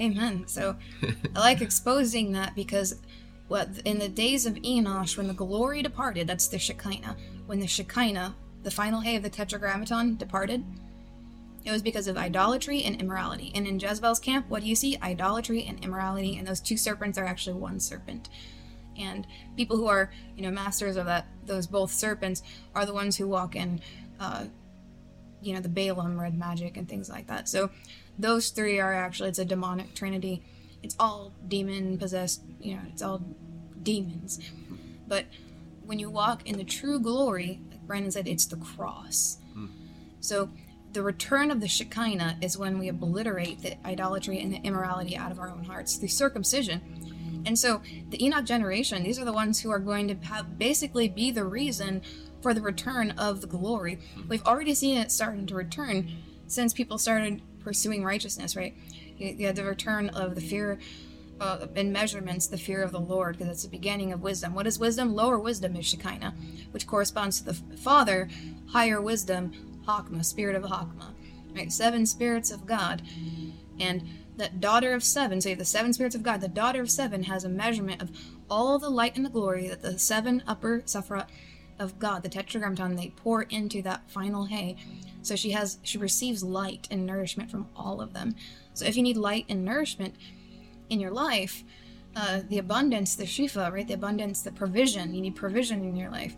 [0.00, 0.44] Amen.
[0.46, 0.76] So
[1.34, 3.00] I like exposing that because
[3.48, 7.16] what in the days of Enosh, when the glory departed, that's the Shekinah.
[7.46, 10.64] When the Shekinah, the final hay of the Tetragrammaton, departed,
[11.64, 13.52] it was because of idolatry and immorality.
[13.54, 14.96] And in Jezebel's camp, what do you see?
[15.02, 18.30] Idolatry and immorality, and those two serpents are actually one serpent.
[19.00, 19.26] And
[19.56, 22.42] people who are, you know, masters of that, those both serpents,
[22.74, 23.80] are the ones who walk in,
[24.18, 24.44] uh,
[25.40, 27.48] you know, the Balaam red magic and things like that.
[27.48, 27.70] So
[28.18, 30.42] those three are actually it's a demonic trinity.
[30.82, 33.22] It's all demon possessed, you know, it's all
[33.82, 34.40] demons.
[35.08, 35.26] But
[35.84, 39.38] when you walk in the true glory, like Brandon said, it's the cross.
[40.20, 40.50] So
[40.92, 45.32] the return of the Shekinah is when we obliterate the idolatry and the immorality out
[45.32, 46.80] of our own hearts through circumcision.
[47.46, 51.08] And so the Enoch generation, these are the ones who are going to have basically
[51.08, 52.02] be the reason
[52.42, 53.98] for the return of the glory.
[54.28, 56.10] We've already seen it starting to return
[56.46, 58.74] since people started pursuing righteousness, right?
[59.18, 60.78] You, had the return of the fear
[61.40, 64.54] uh, in measurements, the fear of the Lord, because it's the beginning of wisdom.
[64.54, 65.14] What is wisdom?
[65.14, 66.34] Lower wisdom is Shekinah,
[66.70, 68.28] which corresponds to the Father.
[68.68, 69.52] Higher wisdom,
[69.86, 71.14] Hakma, spirit of Hakma.
[71.54, 71.72] Right?
[71.72, 73.02] Seven spirits of God.
[73.78, 74.02] And
[74.40, 76.90] that daughter of seven, so you have the seven spirits of God, the daughter of
[76.90, 78.10] seven has a measurement of
[78.50, 81.26] all the light and the glory that the seven upper Sephirot
[81.78, 84.76] of God, the Tetragrammaton, they pour into that final hay.
[85.22, 88.34] So she has she receives light and nourishment from all of them.
[88.74, 90.14] So if you need light and nourishment
[90.88, 91.62] in your life,
[92.16, 93.86] uh, the abundance, the shefa, right?
[93.86, 95.14] The abundance, the provision.
[95.14, 96.34] You need provision in your life.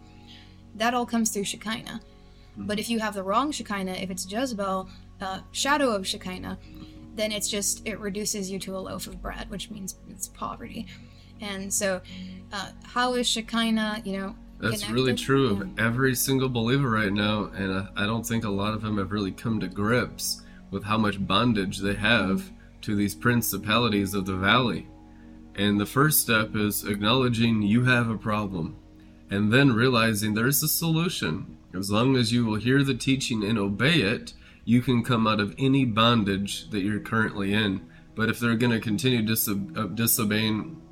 [0.75, 2.01] That all comes through Shekinah.
[2.57, 4.89] But if you have the wrong Shekinah, if it's Jezebel,
[5.21, 6.59] uh, shadow of Shekinah,
[7.15, 10.87] then it's just it reduces you to a loaf of bread, which means it's poverty.
[11.41, 12.01] And so,
[12.53, 14.03] uh, how is Shekinah?
[14.05, 15.25] You know, That's really connected?
[15.25, 15.63] true Yeah.
[15.63, 18.99] of every single believer right now, and I, I don't think a lot of them
[18.99, 22.51] have really come to grips with how much bondage they have
[22.83, 24.87] to these principalities of the valley.
[25.55, 28.77] And the first step is acknowledging you have a problem,
[29.31, 31.59] and then realizing there is a solution.
[31.75, 34.33] As long as you will hear the teaching and obey it,
[34.65, 37.89] you can come out of any bondage that you're currently in.
[38.15, 40.83] But if they're going to continue uh, disobeying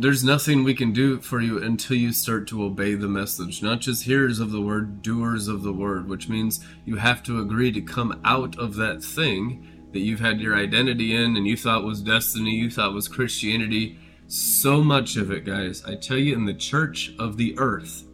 [0.00, 3.64] there's nothing we can do for you until you start to obey the message.
[3.64, 7.40] Not just hearers of the word, doers of the word, which means you have to
[7.40, 11.56] agree to come out of that thing that you've had your identity in and you
[11.56, 13.98] thought was destiny, you thought was Christianity.
[14.28, 18.04] So much of it, guys, I tell you, in the church of the earth,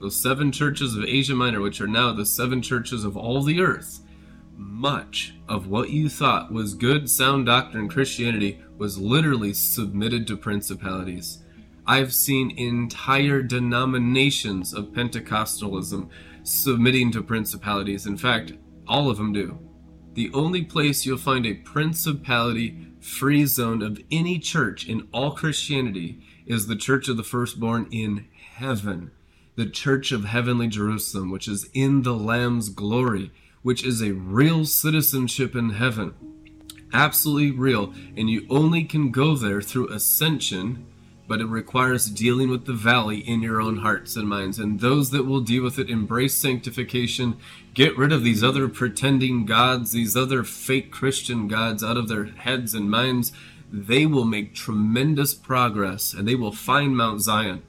[0.00, 3.60] those seven churches of Asia Minor, which are now the seven churches of all the
[3.60, 4.00] earth,
[4.56, 11.42] much of what you thought was good, sound doctrine Christianity was literally submitted to principalities.
[11.86, 16.08] I've seen entire denominations of Pentecostalism
[16.42, 18.06] submitting to principalities.
[18.06, 18.52] In fact,
[18.86, 19.58] all of them do.
[20.14, 26.22] The only place you'll find a principality free zone of any church in all Christianity
[26.46, 29.10] is the Church of the Firstborn in heaven,
[29.56, 33.30] the Church of Heavenly Jerusalem, which is in the Lamb's glory,
[33.64, 36.14] which is a real citizenship in heaven.
[36.92, 40.86] Absolutely real, and you only can go there through ascension
[41.26, 44.58] but it requires dealing with the valley in your own hearts and minds.
[44.58, 47.38] And those that will deal with it embrace sanctification,
[47.72, 52.24] get rid of these other pretending gods, these other fake Christian gods out of their
[52.26, 53.32] heads and minds.
[53.72, 57.62] they will make tremendous progress and they will find Mount Zion.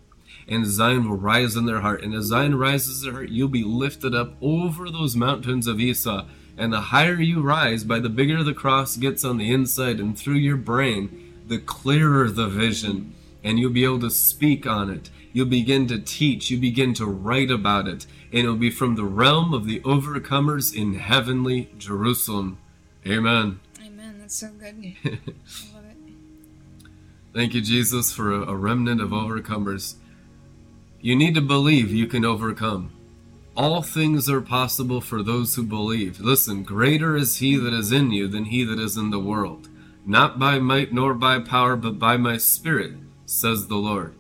[0.48, 2.04] And Zion will rise in their heart.
[2.04, 5.80] And as Zion rises in their heart, you'll be lifted up over those mountains of
[5.80, 6.26] Esau.
[6.58, 10.18] And the higher you rise, by the bigger the cross gets on the inside and
[10.18, 13.14] through your brain, the clearer the vision.
[13.44, 15.10] And you'll be able to speak on it.
[15.34, 16.50] You'll begin to teach.
[16.50, 18.06] You begin to write about it.
[18.32, 22.58] And it'll be from the realm of the overcomers in heavenly Jerusalem.
[23.06, 23.60] Amen.
[23.86, 24.18] Amen.
[24.20, 24.76] That's so good.
[25.06, 26.14] I love it.
[27.34, 29.96] Thank you, Jesus, for a, a remnant of overcomers.
[31.06, 32.92] You need to believe you can overcome.
[33.56, 36.20] All things are possible for those who believe.
[36.20, 39.70] Listen, greater is he that is in you than he that is in the world.
[40.04, 42.94] Not by might nor by power, but by my spirit,
[43.28, 44.16] says the Lord.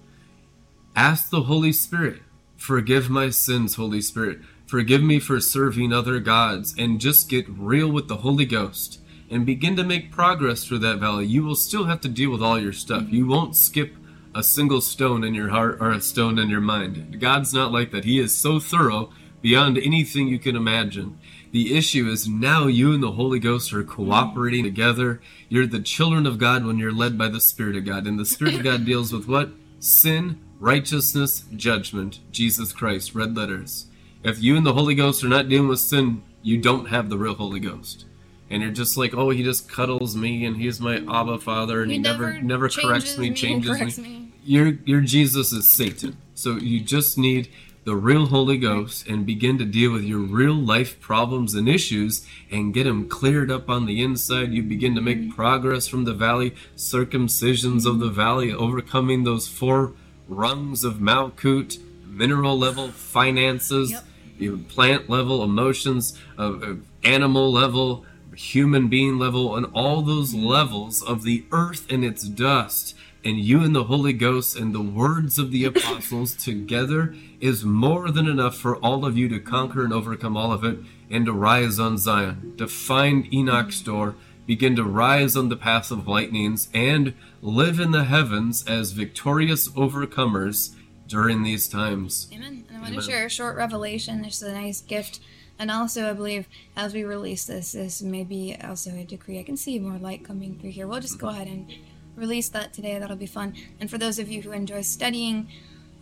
[0.96, 2.22] Ask the Holy Spirit,
[2.56, 4.42] forgive my sins, Holy Spirit.
[4.68, 9.00] Forgive me for serving other gods, and just get real with the Holy Ghost
[9.32, 11.26] and begin to make progress through that valley.
[11.26, 13.06] You will still have to deal with all your stuff.
[13.10, 13.96] You won't skip
[14.36, 17.20] a single stone in your heart or a stone in your mind.
[17.22, 18.04] God's not like that.
[18.04, 19.10] He is so thorough
[19.42, 21.18] beyond anything you can imagine.
[21.54, 25.22] The issue is now you and the Holy Ghost are cooperating together.
[25.48, 28.06] You're the children of God when you're led by the Spirit of God.
[28.06, 29.52] And the Spirit of God deals with what?
[29.80, 32.20] Sin, righteousness, judgment.
[32.32, 33.86] Jesus Christ, red letters.
[34.22, 37.18] If you and the Holy Ghost are not dealing with sin, you don't have the
[37.18, 38.06] real Holy Ghost.
[38.50, 41.92] And you're just like, oh, he just cuddles me and he's my Abba Father and
[41.92, 44.10] he, He never never never corrects me, me, changes corrects me.
[44.10, 44.25] me.
[44.46, 46.18] Your your Jesus is Satan.
[46.36, 47.50] So you just need
[47.84, 52.26] the real Holy Ghost and begin to deal with your real life problems and issues
[52.52, 54.52] and get them cleared up on the inside.
[54.52, 59.94] You begin to make progress from the valley, circumcisions of the valley, overcoming those four
[60.28, 61.78] rungs of Malkut,
[62.08, 63.92] mineral level, finances,
[64.40, 64.68] Yep.
[64.68, 68.04] plant level, emotions, uh, uh, animal level,
[68.36, 72.95] human being level, and all those levels of the earth and its dust.
[73.26, 78.12] And you and the Holy Ghost and the words of the apostles together is more
[78.12, 80.78] than enough for all of you to conquer and overcome all of it
[81.10, 84.16] and to rise on Zion, to find Enoch's door,
[84.46, 89.70] begin to rise on the path of lightnings, and live in the heavens as victorious
[89.70, 90.76] overcomers
[91.08, 92.28] during these times.
[92.32, 92.66] Amen.
[92.68, 93.02] And I want Amen.
[93.04, 94.22] to share a short revelation.
[94.22, 95.20] There's a nice gift.
[95.58, 99.40] And also, I believe as we release this, this may be also a decree.
[99.40, 100.86] I can see more light coming through here.
[100.86, 101.72] We'll just go ahead and
[102.16, 102.98] release that today.
[102.98, 103.54] That'll be fun.
[103.80, 105.48] And for those of you who enjoy studying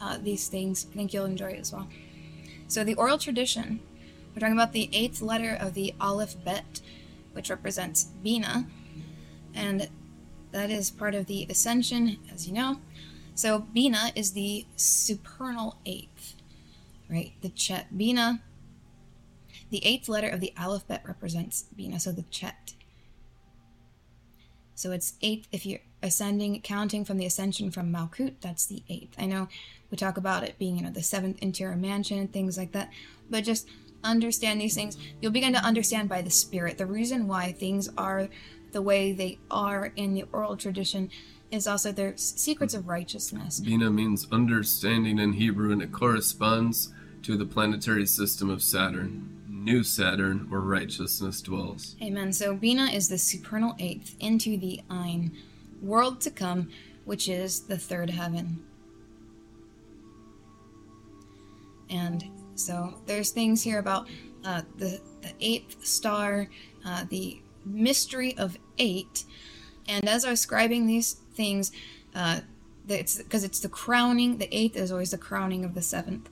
[0.01, 1.88] uh, these things, I think you'll enjoy it as well.
[2.68, 3.80] So, the oral tradition,
[4.34, 6.82] we're talking about the eighth letter of the Aleph Bet,
[7.34, 8.68] which represents Bina.
[9.53, 9.89] And
[10.51, 12.80] that is part of the ascension, as you know.
[13.36, 16.36] So, Bina is the supernal eighth,
[17.09, 17.34] right?
[17.41, 17.95] The Chet.
[17.95, 18.41] Bina,
[19.70, 22.74] the eighth letter of the alphabet represents Bina, so the Chet.
[24.76, 29.16] So it's eighth if you're ascending, counting from the ascension from Malkut, that's the eighth.
[29.18, 29.47] I know
[29.89, 32.91] we talk about it being, you know, the seventh interior mansion and things like that,
[33.30, 33.68] but just
[34.04, 34.97] understand these things.
[35.22, 38.28] You'll begin to understand by the Spirit the reason why things are
[38.74, 41.10] the way they are in the oral tradition
[41.51, 43.60] is also their secrets of righteousness.
[43.60, 46.91] Bina means understanding in Hebrew, and it corresponds
[47.22, 51.95] to the planetary system of Saturn, New Saturn, where righteousness dwells.
[52.01, 52.34] Amen.
[52.34, 55.32] So Bina is the supernal eighth into the Ein,
[55.84, 56.70] world to come,
[57.06, 58.64] which is the third heaven.
[61.90, 62.24] And
[62.56, 64.08] so there's things here about
[64.44, 66.50] uh, the the eighth star,
[66.86, 69.24] uh, the mystery of eight,
[69.88, 71.72] and as I was scribing these things,
[72.16, 72.42] uh,
[72.88, 74.38] it's because it's the crowning.
[74.38, 76.30] The eighth is always the crowning of the seventh.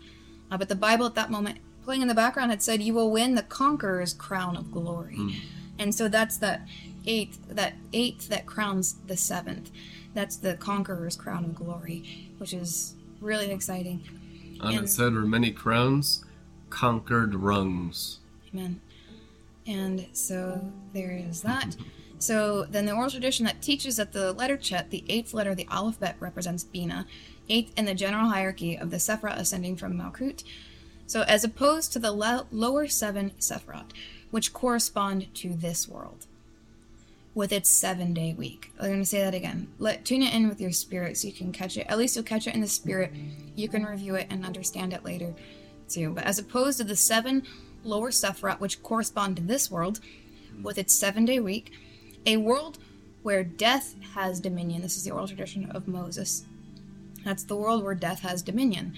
[0.49, 3.11] Uh, but the Bible at that moment, playing in the background, had said, "You will
[3.11, 5.41] win the conqueror's crown of glory,"
[5.79, 6.67] and so that's that
[7.05, 9.71] eighth, that eighth that crowns the seventh.
[10.13, 14.01] That's the conqueror's crown of glory, which is really exciting.
[14.59, 16.23] On And- its head were many crowns,
[16.69, 18.19] conquered rungs.
[18.53, 18.81] Amen.
[19.65, 21.75] And so there is that.
[22.19, 25.57] So then the oral tradition that teaches that the letter Chet, the eighth letter of
[25.57, 27.07] the alphabet, represents Bina,
[27.49, 30.43] eighth in the general hierarchy of the Sephirot ascending from Malkut.
[31.07, 33.91] So as opposed to the lo- lower seven Sephirot,
[34.29, 36.27] which correspond to this world,
[37.33, 38.71] with its seven day week.
[38.79, 39.69] I'm going to say that again.
[39.79, 41.87] Let tune it in with your spirit so you can catch it.
[41.87, 43.13] At least you'll catch it in the spirit.
[43.55, 45.33] You can review it and understand it later
[45.87, 46.11] too.
[46.11, 47.43] But as opposed to the seven
[47.83, 49.99] lower Sephiroth, which correspond to this world,
[50.61, 51.71] with its seven day week,
[52.25, 52.77] a world
[53.23, 54.81] where death has dominion.
[54.81, 56.45] This is the oral tradition of Moses.
[57.23, 58.97] That's the world where death has dominion.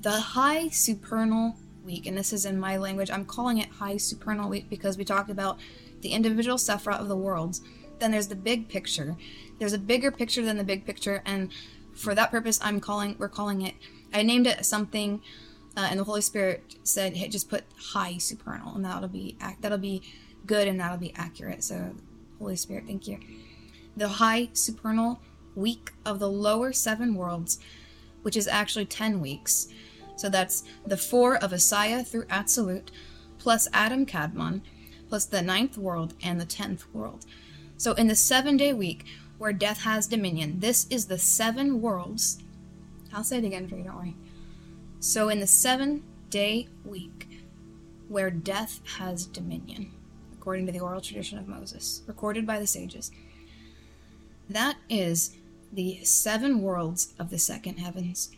[0.00, 4.48] The high supernal week, and this is in my language, I'm calling it high supernal
[4.48, 5.58] week because we talked about
[6.04, 7.60] the individual Sephra of the worlds
[7.98, 9.16] then there's the big picture.
[9.58, 11.50] There's a bigger picture than the big picture, and
[11.94, 13.16] for that purpose, I'm calling.
[13.18, 13.74] We're calling it.
[14.12, 15.20] I named it something,
[15.76, 19.78] uh, and the Holy Spirit said, "Hey, just put high supernal, and that'll be that'll
[19.78, 20.02] be
[20.46, 21.94] good, and that'll be accurate." So,
[22.38, 23.18] Holy Spirit, thank you.
[23.96, 25.20] The high supernal
[25.54, 27.58] week of the lower seven worlds,
[28.22, 29.68] which is actually ten weeks.
[30.16, 32.90] So that's the four of Asaya through Absolute,
[33.38, 34.62] plus Adam Kadmon,
[35.08, 37.24] plus the ninth world and the tenth world.
[37.76, 39.04] So in the seven day week
[39.38, 42.38] where death has dominion, this is the seven worlds.
[43.12, 44.16] I'll say it again for you, don't worry.
[45.00, 47.28] So in the seven day week
[48.08, 49.92] where death has dominion,
[50.32, 53.10] according to the oral tradition of Moses, recorded by the sages,
[54.48, 55.36] that is
[55.72, 58.30] the seven worlds of the second heavens,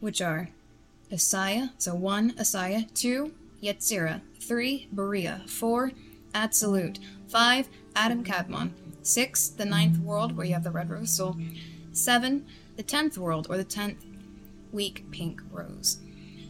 [0.00, 0.50] which are
[1.10, 3.32] Asaya, so one Asaya, two
[3.64, 5.92] Yetzirah, three Beriah, four
[6.34, 6.98] Absolute,
[7.28, 11.36] five Adam Kadmon, six the ninth world where you have the red rose soul,
[11.92, 12.44] seven
[12.76, 14.04] the tenth world or the tenth
[14.72, 15.98] week pink rose.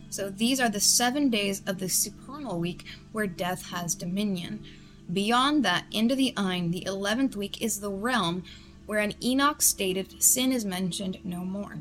[0.09, 4.65] So these are the seven days of the supernal week where death has dominion.
[5.12, 8.43] Beyond that, into the Ein, the eleventh week is the realm
[8.87, 11.79] where an Enoch stated sin is mentioned no more.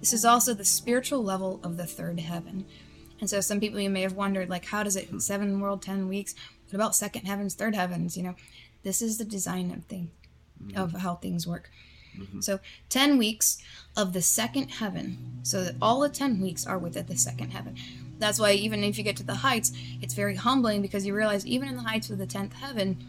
[0.00, 2.64] This is also the spiritual level of the third heaven.
[3.20, 5.18] And so some people you may have wondered, like, how does it hmm.
[5.18, 6.34] seven world, ten weeks?
[6.66, 8.16] What about second heavens, third heavens?
[8.16, 8.34] You know,
[8.82, 10.10] this is the design of thing
[10.60, 10.76] hmm.
[10.76, 11.70] of how things work.
[12.18, 12.40] Mm-hmm.
[12.40, 13.58] So ten weeks
[13.96, 15.40] of the second heaven.
[15.42, 17.76] So that all the ten weeks are within the second heaven.
[18.18, 21.46] That's why even if you get to the heights, it's very humbling because you realize
[21.46, 23.04] even in the heights of the tenth heaven,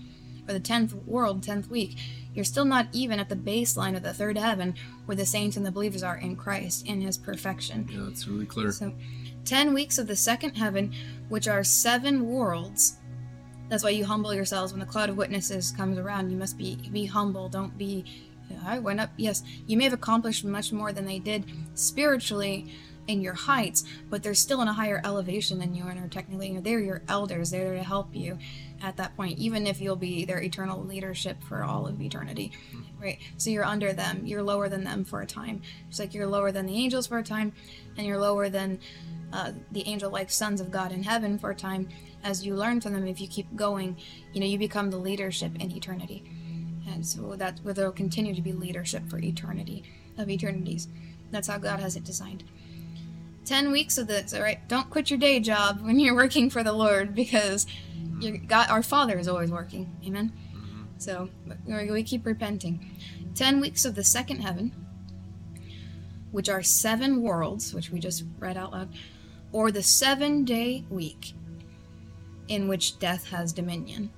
[0.47, 1.97] or the tenth world, tenth week,
[2.33, 4.75] you're still not even at the baseline of the third heaven
[5.05, 7.87] where the saints and the believers are in Christ in his perfection.
[7.91, 8.71] Yeah, that's really clear.
[8.71, 8.93] So,
[9.45, 10.93] 10 weeks of the second heaven,
[11.29, 12.97] which are seven worlds.
[13.69, 16.29] That's why you humble yourselves when the cloud of witnesses comes around.
[16.29, 17.49] You must be be humble.
[17.49, 18.05] Don't be
[18.65, 19.09] I went up.
[19.17, 22.67] Yes, you may have accomplished much more than they did spiritually
[23.07, 26.47] in your heights, but they're still in a higher elevation than you and are technically
[26.47, 27.51] you know, they're your elders.
[27.51, 28.39] They're there to help you
[28.81, 32.51] at that point, even if you'll be their eternal leadership for all of eternity.
[32.71, 32.81] Hmm.
[32.99, 33.19] Right?
[33.37, 35.61] So you're under them, you're lower than them for a time.
[35.89, 37.53] It's like you're lower than the angels for a time,
[37.97, 38.79] and you're lower than
[39.33, 41.89] uh, the angel like sons of God in heaven for a time.
[42.23, 43.97] As you learn from them, if you keep going,
[44.33, 46.23] you know, you become the leadership in eternity.
[46.87, 49.83] And so that where there'll continue to be leadership for eternity
[50.17, 50.87] of eternities.
[51.31, 52.43] That's how God has it designed.
[53.45, 54.67] 10 weeks of this, all right?
[54.67, 57.67] Don't quit your day job when you're working for the Lord because
[58.19, 59.95] you God, our Father is always working.
[60.05, 60.31] Amen?
[60.97, 61.29] So
[61.67, 62.97] we keep repenting.
[63.35, 64.71] 10 weeks of the second heaven,
[66.31, 68.89] which are seven worlds, which we just read out loud,
[69.51, 71.33] or the seven day week
[72.47, 74.11] in which death has dominion.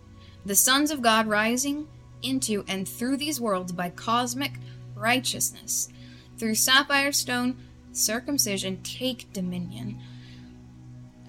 [0.46, 1.88] The sons of God rising
[2.22, 4.54] into and through these worlds by cosmic
[4.96, 5.90] righteousness,
[6.38, 7.58] through sapphire stone
[7.92, 10.00] circumcision, take dominion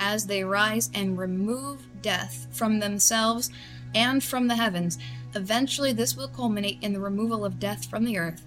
[0.00, 3.50] as they rise and remove death from themselves
[3.94, 4.98] and from the heavens.
[5.34, 8.44] Eventually, this will culminate in the removal of death from the earth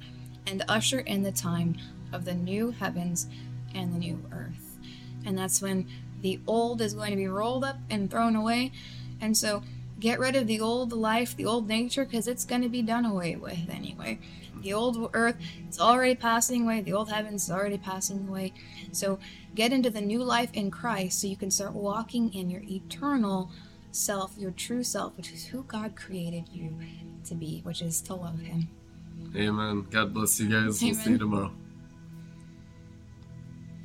[0.47, 1.75] and usher in the time
[2.13, 3.27] of the new heavens
[3.73, 4.60] and the new earth.
[5.25, 5.87] And that's when
[6.21, 8.71] the old is going to be rolled up and thrown away.
[9.19, 9.63] And so,
[9.99, 13.05] get rid of the old life, the old nature, because it's going to be done
[13.05, 14.19] away with anyway.
[14.61, 15.37] The old earth
[15.69, 18.53] is already passing away, the old heavens is already passing away.
[18.91, 19.19] So,
[19.55, 23.51] get into the new life in Christ so you can start walking in your eternal
[23.91, 26.75] self, your true self, which is who God created you
[27.25, 28.69] to be, which is to love Him.
[29.35, 29.85] Amen.
[29.89, 30.81] God bless you guys.
[30.81, 31.51] We'll see you tomorrow.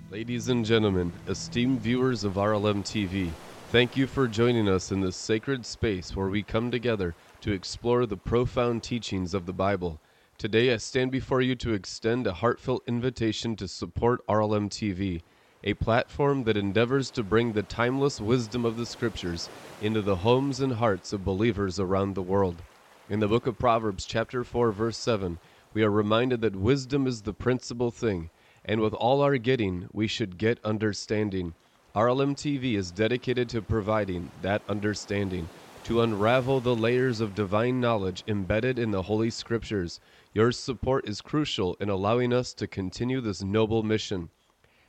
[0.09, 3.29] Ladies and gentlemen, esteemed viewers of RLM TV,
[3.73, 8.07] thank you for joining us in this sacred space where we come together to explore
[8.07, 9.99] the profound teachings of the Bible.
[10.39, 15.23] Today, I stand before you to extend a heartfelt invitation to support RLM TV,
[15.65, 19.49] a platform that endeavors to bring the timeless wisdom of the Scriptures
[19.83, 22.63] into the homes and hearts of believers around the world.
[23.11, 25.39] In the book of Proverbs, chapter 4, verse 7,
[25.75, 28.31] we are reminded that wisdom is the principal thing,
[28.67, 31.55] and with all our getting, we should get understanding.
[31.95, 35.49] RLM TV is dedicated to providing that understanding,
[35.85, 40.01] to unravel the layers of divine knowledge embedded in the Holy Scriptures.
[40.35, 44.29] Your support is crucial in allowing us to continue this noble mission.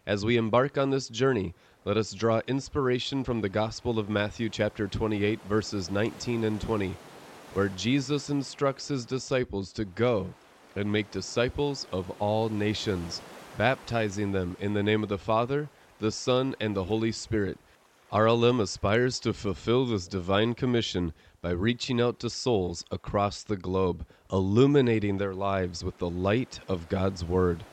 [0.07, 1.53] As we embark on this journey,
[1.85, 6.93] let us draw inspiration from the Gospel of Matthew, chapter 28, verses 19 and 20,
[7.53, 10.33] where Jesus instructs his disciples to go
[10.75, 13.21] and make disciples of all nations,
[13.57, 15.67] baptizing them in the name of the Father,
[15.99, 17.57] the Son, and the Holy Spirit,
[18.11, 21.11] RLM aspires to fulfill this divine commission
[21.41, 26.88] by reaching out to souls across the globe, illuminating their lives with the light of
[26.88, 27.63] God's Word.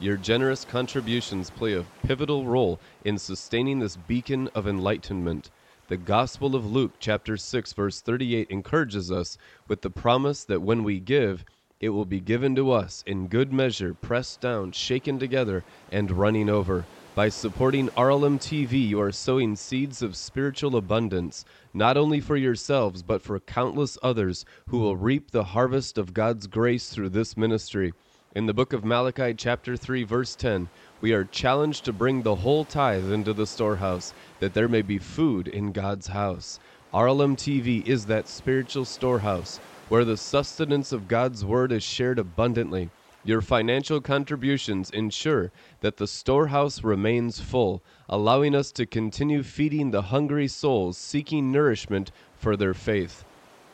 [0.00, 5.50] Your generous contributions play a pivotal role in sustaining this beacon of enlightenment.
[5.88, 9.36] The Gospel of Luke, chapter 6, verse 38, encourages us
[9.68, 11.44] with the promise that when we give,
[11.84, 15.62] it will be given to us in good measure, pressed down, shaken together,
[15.92, 16.82] and running over.
[17.14, 21.44] By supporting RLM TV, you are sowing seeds of spiritual abundance,
[21.74, 26.46] not only for yourselves, but for countless others who will reap the harvest of God's
[26.46, 27.92] grace through this ministry.
[28.34, 30.68] In the book of Malachi, chapter 3, verse 10,
[31.02, 34.96] we are challenged to bring the whole tithe into the storehouse, that there may be
[34.96, 36.58] food in God's house.
[36.94, 42.90] RLM TV is that spiritual storehouse where the sustenance of God's word is shared abundantly.
[43.24, 45.50] Your financial contributions ensure
[45.80, 52.10] that the storehouse remains full, allowing us to continue feeding the hungry souls seeking nourishment
[52.36, 53.24] for their faith.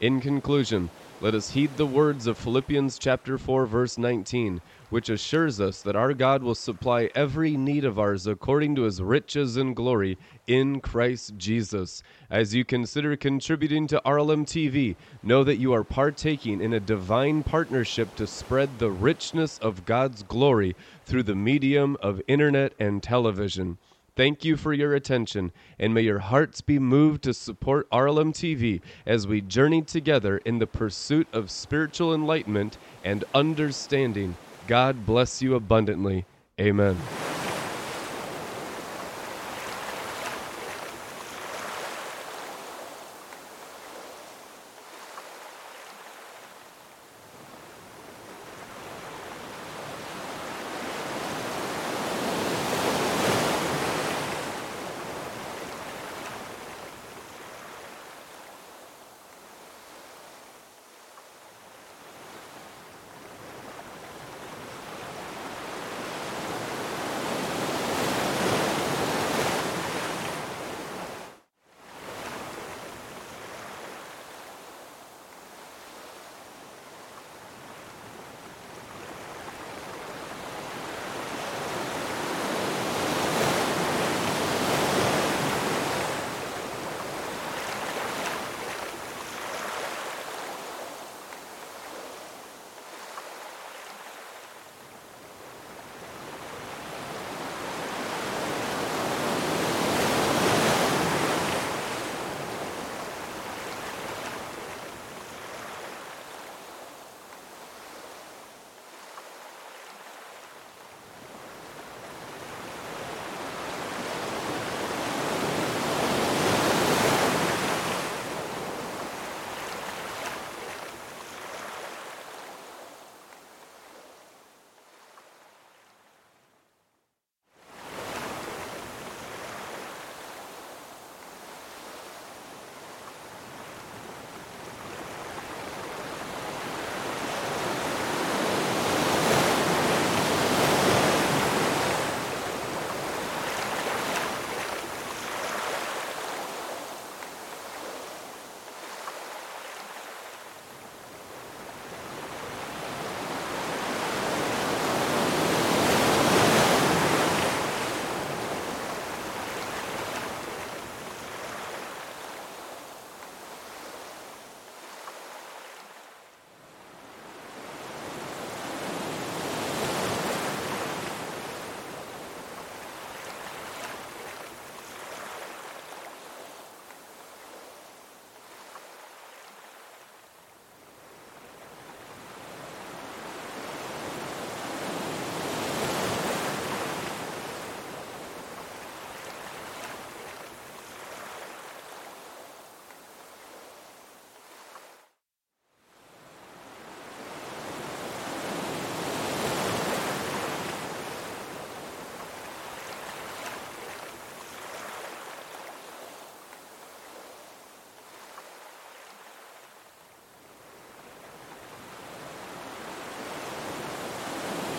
[0.00, 4.60] In conclusion, let us heed the words of Philippians chapter 4 verse 19,
[4.90, 9.00] which assures us that our God will supply every need of ours according to his
[9.00, 12.02] riches and glory in Christ Jesus.
[12.28, 17.42] As you consider contributing to RLM TV, know that you are partaking in a divine
[17.42, 20.76] partnership to spread the richness of God's glory
[21.06, 23.78] through the medium of internet and television.
[24.16, 28.82] Thank you for your attention, and may your hearts be moved to support RLM TV
[29.06, 34.34] as we journey together in the pursuit of spiritual enlightenment and understanding.
[34.70, 36.24] God bless you abundantly.
[36.60, 36.97] Amen.